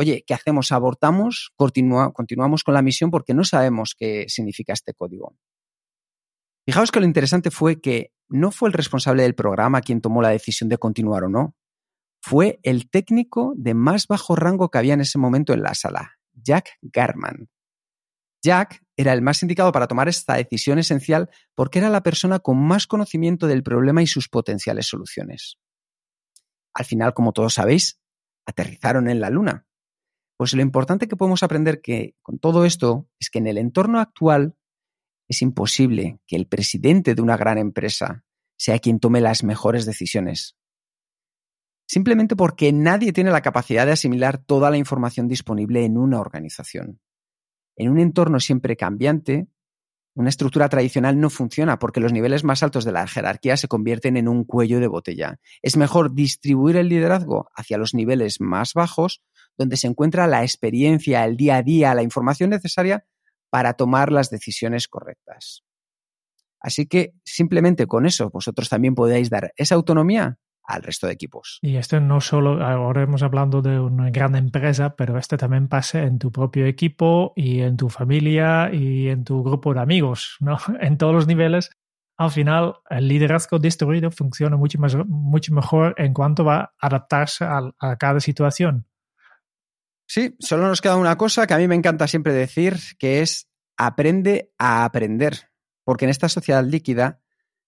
oye, 0.01 0.25
¿qué 0.27 0.33
hacemos? 0.33 0.73
¿Abortamos? 0.73 1.53
¿Continuamos 1.57 2.65
con 2.65 2.73
la 2.73 2.81
misión? 2.81 3.11
Porque 3.11 3.35
no 3.35 3.45
sabemos 3.45 3.95
qué 3.95 4.25
significa 4.29 4.73
este 4.73 4.95
código. 4.95 5.37
Fijaos 6.65 6.91
que 6.91 7.01
lo 7.01 7.07
interesante 7.07 7.51
fue 7.51 7.83
que 7.83 8.15
no 8.27 8.51
fue 8.51 8.71
el 8.71 8.73
responsable 8.73 9.25
del 9.25 9.35
programa 9.35 9.83
quien 9.83 10.01
tomó 10.01 10.23
la 10.23 10.31
decisión 10.31 10.71
de 10.71 10.79
continuar 10.79 11.25
o 11.25 11.29
no. 11.29 11.55
Fue 12.23 12.61
el 12.63 12.89
técnico 12.89 13.53
de 13.57 13.75
más 13.75 14.07
bajo 14.07 14.37
rango 14.37 14.71
que 14.71 14.79
había 14.79 14.95
en 14.95 15.03
ese 15.03 15.19
momento 15.19 15.53
en 15.53 15.63
la 15.63 15.75
sala, 15.75 16.13
Jack 16.33 16.79
Garman. 16.81 17.51
Jack 18.43 18.83
era 18.97 19.13
el 19.13 19.21
más 19.21 19.43
indicado 19.43 19.71
para 19.71 19.87
tomar 19.87 20.09
esta 20.09 20.37
decisión 20.37 20.79
esencial 20.79 21.29
porque 21.55 21.79
era 21.79 21.91
la 21.91 22.03
persona 22.03 22.39
con 22.39 22.57
más 22.59 22.87
conocimiento 22.87 23.47
del 23.47 23.63
problema 23.63 24.01
y 24.01 24.07
sus 24.07 24.31
potenciales 24.31 24.87
soluciones. 24.87 25.59
Al 26.73 26.87
final, 26.87 27.13
como 27.13 27.35
todos 27.35 27.53
sabéis, 27.53 28.01
aterrizaron 28.47 29.07
en 29.11 29.21
la 29.21 29.29
Luna. 29.29 29.67
Pues 30.41 30.55
lo 30.55 30.63
importante 30.63 31.07
que 31.07 31.17
podemos 31.17 31.43
aprender 31.43 31.83
que 31.83 32.15
con 32.23 32.39
todo 32.39 32.65
esto 32.65 33.07
es 33.19 33.29
que 33.29 33.41
en 33.41 33.47
el 33.47 33.59
entorno 33.59 34.01
actual 34.01 34.57
es 35.29 35.43
imposible 35.43 36.19
que 36.27 36.35
el 36.35 36.47
presidente 36.47 37.15
de 37.15 37.21
una 37.21 37.37
gran 37.37 37.59
empresa 37.59 38.25
sea 38.57 38.79
quien 38.79 39.01
tome 39.01 39.21
las 39.21 39.45
mejores 39.45 39.85
decisiones. 39.85 40.57
Simplemente 41.87 42.37
porque 42.37 42.73
nadie 42.73 43.13
tiene 43.13 43.31
la 43.31 43.43
capacidad 43.43 43.85
de 43.85 43.93
asimilar 43.93 44.39
toda 44.39 44.71
la 44.71 44.79
información 44.79 45.29
disponible 45.29 45.85
en 45.85 45.99
una 45.99 46.19
organización. 46.19 47.03
En 47.77 47.91
un 47.91 47.99
entorno 47.99 48.41
siempre 48.41 48.79
cambiante, 48.79 49.47
una 50.15 50.31
estructura 50.31 50.71
tradicional 50.71 51.21
no 51.21 51.29
funciona 51.29 51.79
porque 51.79 52.01
los 52.01 52.15
niveles 52.15 52.45
más 52.45 52.63
altos 52.63 52.87
de 52.87 52.93
la 52.93 53.07
jerarquía 53.07 53.59
se 53.59 53.69
convierten 53.69 54.17
en 54.17 54.27
un 54.27 54.45
cuello 54.45 54.81
de 54.81 54.89
botella. 54.89 55.39
Es 55.61 55.77
mejor 55.77 56.15
distribuir 56.15 56.77
el 56.77 56.89
liderazgo 56.89 57.51
hacia 57.55 57.77
los 57.77 57.93
niveles 57.93 58.41
más 58.41 58.73
bajos, 58.73 59.23
donde 59.61 59.77
se 59.77 59.87
encuentra 59.87 60.27
la 60.27 60.43
experiencia, 60.43 61.23
el 61.27 61.37
día 61.37 61.57
a 61.57 61.63
día, 61.63 61.95
la 61.95 62.03
información 62.03 62.49
necesaria 62.49 63.05
para 63.51 63.75
tomar 63.75 64.11
las 64.11 64.31
decisiones 64.31 64.89
correctas. 64.89 65.65
Así 66.59 66.87
que 66.87 67.13
simplemente 67.25 67.87
con 67.87 68.07
eso 68.07 68.31
vosotros 68.31 68.71
también 68.71 68.95
podéis 68.95 69.29
dar 69.29 69.53
esa 69.57 69.75
autonomía 69.75 70.39
al 70.65 70.83
resto 70.83 71.07
de 71.07 71.13
equipos. 71.13 71.59
Y 71.61 71.77
esto 71.77 72.01
no 72.01 72.23
solo, 72.23 72.65
ahora 72.65 73.03
hemos 73.03 73.23
hablado 73.23 73.61
de 73.61 73.79
una 73.79 74.11
gran 74.11 74.35
empresa, 74.35 74.97
pero 74.97 75.19
esto 75.19 75.37
también 75.37 75.69
pasa 75.69 76.05
en 76.05 76.19
tu 76.19 76.33
propio 76.33 76.65
equipo 76.65 77.35
y 77.37 77.61
en 77.61 77.77
tu 77.77 77.91
familia 77.91 78.73
y 78.73 79.09
en 79.09 79.25
tu 79.25 79.43
grupo 79.43 79.75
de 79.75 79.81
amigos, 79.81 80.37
¿no? 80.41 80.57
En 80.81 80.97
todos 80.97 81.15
los 81.15 81.27
niveles. 81.27 81.71
Al 82.17 82.31
final, 82.31 82.77
el 82.89 83.09
liderazgo 83.09 83.59
distribuido 83.59 84.11
funciona 84.11 84.57
mucho, 84.57 84.79
más, 84.79 84.97
mucho 85.07 85.53
mejor 85.53 85.95
en 85.99 86.15
cuanto 86.15 86.45
va 86.45 86.73
a 86.79 86.87
adaptarse 86.87 87.45
a, 87.45 87.61
a 87.79 87.97
cada 87.97 88.21
situación. 88.21 88.87
Sí, 90.13 90.35
solo 90.41 90.67
nos 90.67 90.81
queda 90.81 90.97
una 90.97 91.17
cosa 91.17 91.47
que 91.47 91.55
a 91.55 91.59
mí 91.59 91.69
me 91.69 91.77
encanta 91.77 92.09
siempre 92.09 92.33
decir, 92.33 92.77
que 92.99 93.23
es 93.23 93.49
aprende 93.77 94.51
a 94.59 94.85
aprender. 94.85 95.53
Porque 95.85 96.05
en 96.05 96.11
esta 96.11 96.29
sociedad 96.29 96.65
líquida 96.65 97.21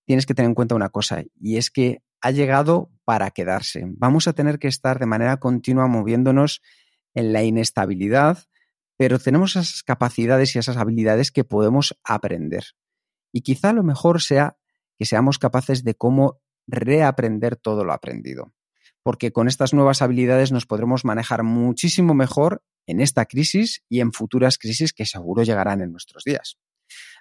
tienes 0.05 0.27
que 0.27 0.35
tener 0.35 0.49
en 0.49 0.57
cuenta 0.57 0.75
una 0.75 0.89
cosa, 0.89 1.23
y 1.39 1.57
es 1.57 1.71
que 1.71 2.03
ha 2.21 2.33
llegado 2.33 2.91
para 3.05 3.31
quedarse. 3.31 3.85
Vamos 3.87 4.27
a 4.27 4.33
tener 4.33 4.59
que 4.59 4.67
estar 4.67 4.99
de 4.99 5.07
manera 5.07 5.37
continua 5.37 5.87
moviéndonos 5.87 6.63
en 7.15 7.33
la 7.33 7.45
inestabilidad, 7.45 8.39
pero 8.97 9.21
tenemos 9.21 9.55
esas 9.55 9.85
capacidades 9.85 10.57
y 10.57 10.59
esas 10.59 10.79
habilidades 10.79 11.31
que 11.31 11.45
podemos 11.45 11.97
aprender. 12.03 12.65
Y 13.33 13.43
quizá 13.43 13.73
lo 13.73 13.85
mejor 13.85 14.21
sea 14.21 14.57
que 14.99 15.05
seamos 15.05 15.39
capaces 15.39 15.85
de 15.85 15.95
cómo 15.95 16.43
reaprender 16.67 17.55
todo 17.55 17.85
lo 17.85 17.93
aprendido. 17.93 18.53
Porque 19.03 19.33
con 19.33 19.49
estas 19.49 19.73
nuevas 19.75 20.03
habilidades 20.03 20.53
nos 20.53 20.67
podremos 20.67 21.05
manejar 21.05 21.43
muchísimo 21.43 22.15
mejor 22.15 22.63
en 22.87 23.01
esta 23.01 23.25
crisis 23.27 23.83
y 23.89 24.01
en 24.01 24.13
futuras 24.13 24.59
crisis 24.59 24.93
que 24.93 25.07
seguro 25.07 25.43
llegarán 25.43 25.81
en 25.81 25.91
nuestros 25.91 26.25
días. 26.25 26.59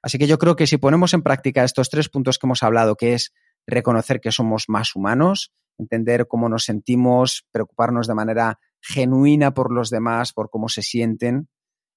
Así 0.01 0.17
que 0.17 0.27
yo 0.27 0.37
creo 0.37 0.55
que 0.55 0.67
si 0.67 0.77
ponemos 0.77 1.13
en 1.13 1.21
práctica 1.21 1.63
estos 1.63 1.89
tres 1.89 2.09
puntos 2.09 2.37
que 2.37 2.47
hemos 2.47 2.63
hablado, 2.63 2.95
que 2.95 3.13
es 3.13 3.33
reconocer 3.67 4.19
que 4.19 4.31
somos 4.31 4.65
más 4.67 4.95
humanos, 4.95 5.51
entender 5.77 6.27
cómo 6.27 6.49
nos 6.49 6.65
sentimos, 6.65 7.45
preocuparnos 7.51 8.07
de 8.07 8.15
manera 8.15 8.59
genuina 8.81 9.53
por 9.53 9.71
los 9.71 9.89
demás, 9.89 10.33
por 10.33 10.49
cómo 10.49 10.69
se 10.69 10.81
sienten. 10.81 11.49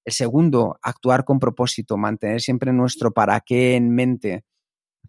El 0.05 0.13
segundo, 0.13 0.77
actuar 0.81 1.25
con 1.25 1.39
propósito, 1.39 1.97
mantener 1.97 2.41
siempre 2.41 2.71
nuestro 2.73 3.11
para 3.11 3.39
qué 3.41 3.75
en 3.75 3.89
mente 3.89 4.45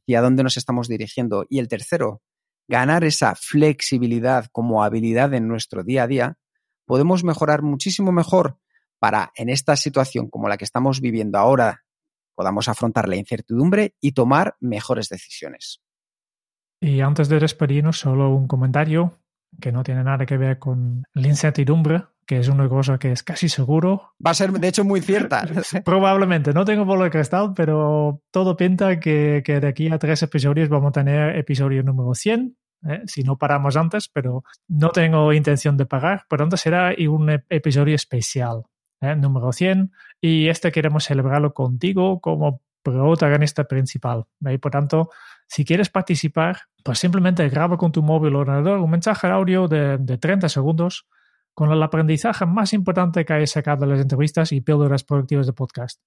y 0.07 0.15
a 0.15 0.23
dónde 0.23 0.43
nos 0.43 0.57
estamos 0.57 0.89
dirigiendo. 0.89 1.45
Y 1.49 1.59
el 1.59 1.69
tercero, 1.69 2.23
ganar 2.69 3.05
esa 3.05 3.35
flexibilidad 3.35 4.47
como 4.53 4.83
habilidad 4.83 5.35
en 5.35 5.49
nuestro 5.49 5.85
día 5.85 6.05
a 6.05 6.07
día, 6.07 6.39
podemos 6.85 7.25
mejorar 7.25 7.63
muchísimo 7.63 8.13
mejor 8.13 8.59
para, 8.99 9.33
en 9.37 9.49
esta 9.49 9.77
situación 9.77 10.29
como 10.29 10.49
la 10.49 10.57
que 10.57 10.65
estamos 10.65 11.01
viviendo 11.01 11.39
ahora, 11.39 11.85
podamos 12.35 12.69
afrontar 12.69 13.09
la 13.09 13.17
incertidumbre 13.17 13.95
y 14.01 14.13
tomar 14.13 14.57
mejores 14.61 15.09
decisiones. 15.09 15.81
Y 16.81 17.01
antes 17.01 17.29
de 17.29 17.41
despedirnos, 17.41 17.99
solo 17.99 18.35
un 18.35 18.47
comentario 18.47 19.19
que 19.61 19.73
no 19.73 19.83
tiene 19.83 20.05
nada 20.05 20.27
que 20.27 20.37
ver 20.37 20.59
con 20.59 21.05
la 21.15 21.29
incertidumbre, 21.29 22.05
que 22.27 22.39
es 22.39 22.49
una 22.49 22.69
cosa 22.69 22.99
que 22.99 23.13
es 23.13 23.23
casi 23.23 23.49
seguro. 23.49 24.15
Va 24.25 24.33
a 24.33 24.35
ser, 24.35 24.53
de 24.53 24.69
hecho, 24.69 24.85
muy 24.85 25.01
cierta. 25.01 25.47
Probablemente, 25.85 26.53
no 26.53 26.65
tengo 26.65 26.85
bola 26.85 27.05
de 27.05 27.11
cristal, 27.11 27.53
pero 27.55 28.23
todo 28.31 28.57
pinta 28.57 28.99
que, 28.99 29.43
que, 29.45 29.61
de 29.61 29.69
aquí 29.69 29.89
a 29.89 29.99
tres 29.99 30.23
episodios 30.23 30.69
vamos 30.69 30.89
a 30.89 30.93
tener 30.93 31.37
episodio 31.37 31.83
número 31.83 32.15
100, 32.15 32.57
¿eh? 32.89 33.03
si 33.07 33.23
no 33.23 33.39
paramos 33.39 33.77
antes, 33.77 34.09
pero 34.09 34.45
no 34.69 34.91
tengo 34.91 35.33
intención 35.33 35.77
de 35.77 35.87
parar. 35.87 36.25
Pero 36.29 36.45
antes 36.45 36.61
será 36.61 36.95
un 37.09 37.31
episodio 37.49 37.95
especial, 37.95 38.65
¿eh? 39.01 39.15
número 39.15 39.53
100, 39.53 39.93
y 40.21 40.49
este 40.49 40.73
queremos 40.73 41.05
celebrarlo 41.05 41.55
contigo 41.55 42.21
como 42.21 42.61
protagonista 42.83 43.65
principal. 43.65 44.25
¿eh? 44.47 44.59
Por 44.59 44.71
tanto, 44.71 45.11
si 45.47 45.65
quieres 45.65 45.89
participar, 45.91 46.63
pues 46.85 46.99
simplemente 46.99 47.49
graba 47.49 47.77
con 47.77 47.93
tu 47.93 48.03
móvil 48.03 48.35
o 48.35 48.41
ordenador 48.41 48.79
un 48.79 48.91
mensaje 48.91 49.27
de 49.27 49.33
audio 49.33 49.69
de, 49.69 49.99
de 49.99 50.19
30 50.19 50.49
segundos 50.49 51.07
con 51.55 51.73
el 51.73 51.83
aprendizaje 51.83 52.45
más 52.45 52.73
importante 52.73 53.25
que 53.25 53.33
hayas 53.33 53.51
sacado 53.51 53.87
de 53.87 53.93
las 53.93 54.01
entrevistas 54.01 54.53
y 54.53 54.61
píldoras 54.61 55.05
productivas 55.05 55.47
de 55.47 55.53
podcast. 55.53 56.01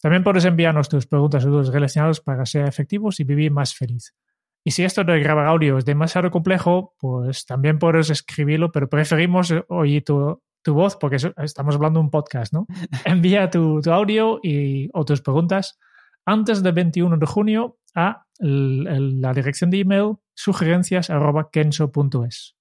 También 0.00 0.22
puedes 0.22 0.44
enviarnos 0.44 0.88
tus 0.88 1.06
preguntas 1.06 1.44
y 1.44 1.46
dudas 1.46 1.68
relacionadas 1.68 2.20
para 2.20 2.44
ser 2.46 2.66
efectivos 2.66 3.20
y 3.20 3.24
vivir 3.24 3.50
más 3.50 3.74
feliz. 3.74 4.14
Y 4.62 4.70
si 4.70 4.82
esto 4.82 5.04
de 5.04 5.20
grabar 5.20 5.46
audio 5.46 5.78
es 5.78 5.84
demasiado 5.84 6.30
complejo, 6.30 6.94
pues 6.98 7.44
también 7.44 7.78
puedes 7.78 8.10
escribirlo, 8.10 8.72
pero 8.72 8.88
preferimos 8.88 9.52
oír 9.68 10.04
tu, 10.04 10.42
tu 10.62 10.74
voz 10.74 10.96
porque 10.96 11.16
estamos 11.16 11.74
hablando 11.74 12.00
de 12.00 12.04
un 12.04 12.10
podcast, 12.10 12.52
¿no? 12.52 12.66
Envía 13.04 13.50
tu, 13.50 13.80
tu 13.82 13.92
audio 13.92 14.40
y, 14.42 14.88
o 14.94 15.04
tus 15.04 15.20
preguntas 15.20 15.78
antes 16.24 16.62
del 16.62 16.72
21 16.72 17.18
de 17.18 17.26
junio 17.26 17.78
a 17.94 18.26
la 18.38 19.32
dirección 19.32 19.70
de 19.70 19.80
email 19.80 20.16
sugerencias.kenso.es. 20.34 22.56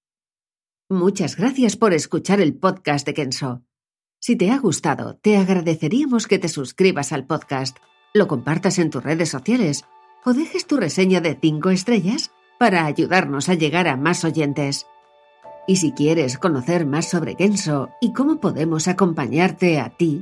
Muchas 0.90 1.38
gracias 1.38 1.76
por 1.76 1.94
escuchar 1.94 2.42
el 2.42 2.56
podcast 2.56 3.08
de 3.08 3.14
Kenso. 3.14 3.64
Si 4.20 4.36
te 4.36 4.50
ha 4.52 4.60
gustado, 4.60 5.18
te 5.18 5.38
agradeceríamos 5.38 6.28
que 6.28 6.40
te 6.40 6.50
suscribas 6.50 7.12
al 7.12 7.26
podcast, 7.26 7.78
lo 8.14 8.28
compartas 8.28 8.78
en 8.80 8.90
tus 8.90 9.04
redes 9.04 9.30
sociales 9.30 9.86
o 10.24 10.34
dejes 10.34 10.68
tu 10.68 10.78
reseña 10.78 11.20
de 11.20 11.38
5 11.42 11.70
estrellas 11.72 12.32
para 12.60 12.86
ayudarnos 12.86 13.50
a 13.50 13.56
llegar 13.56 13.88
a 13.88 13.98
más 13.98 14.24
oyentes. 14.24 14.86
Y 15.68 15.78
si 15.78 15.94
quieres 15.94 16.38
conocer 16.38 16.86
más 16.86 17.10
sobre 17.10 17.36
Kenso 17.36 17.90
y 18.00 18.14
cómo 18.14 18.40
podemos 18.40 18.88
acompañarte 18.88 19.80
a 19.80 19.90
ti, 19.90 20.22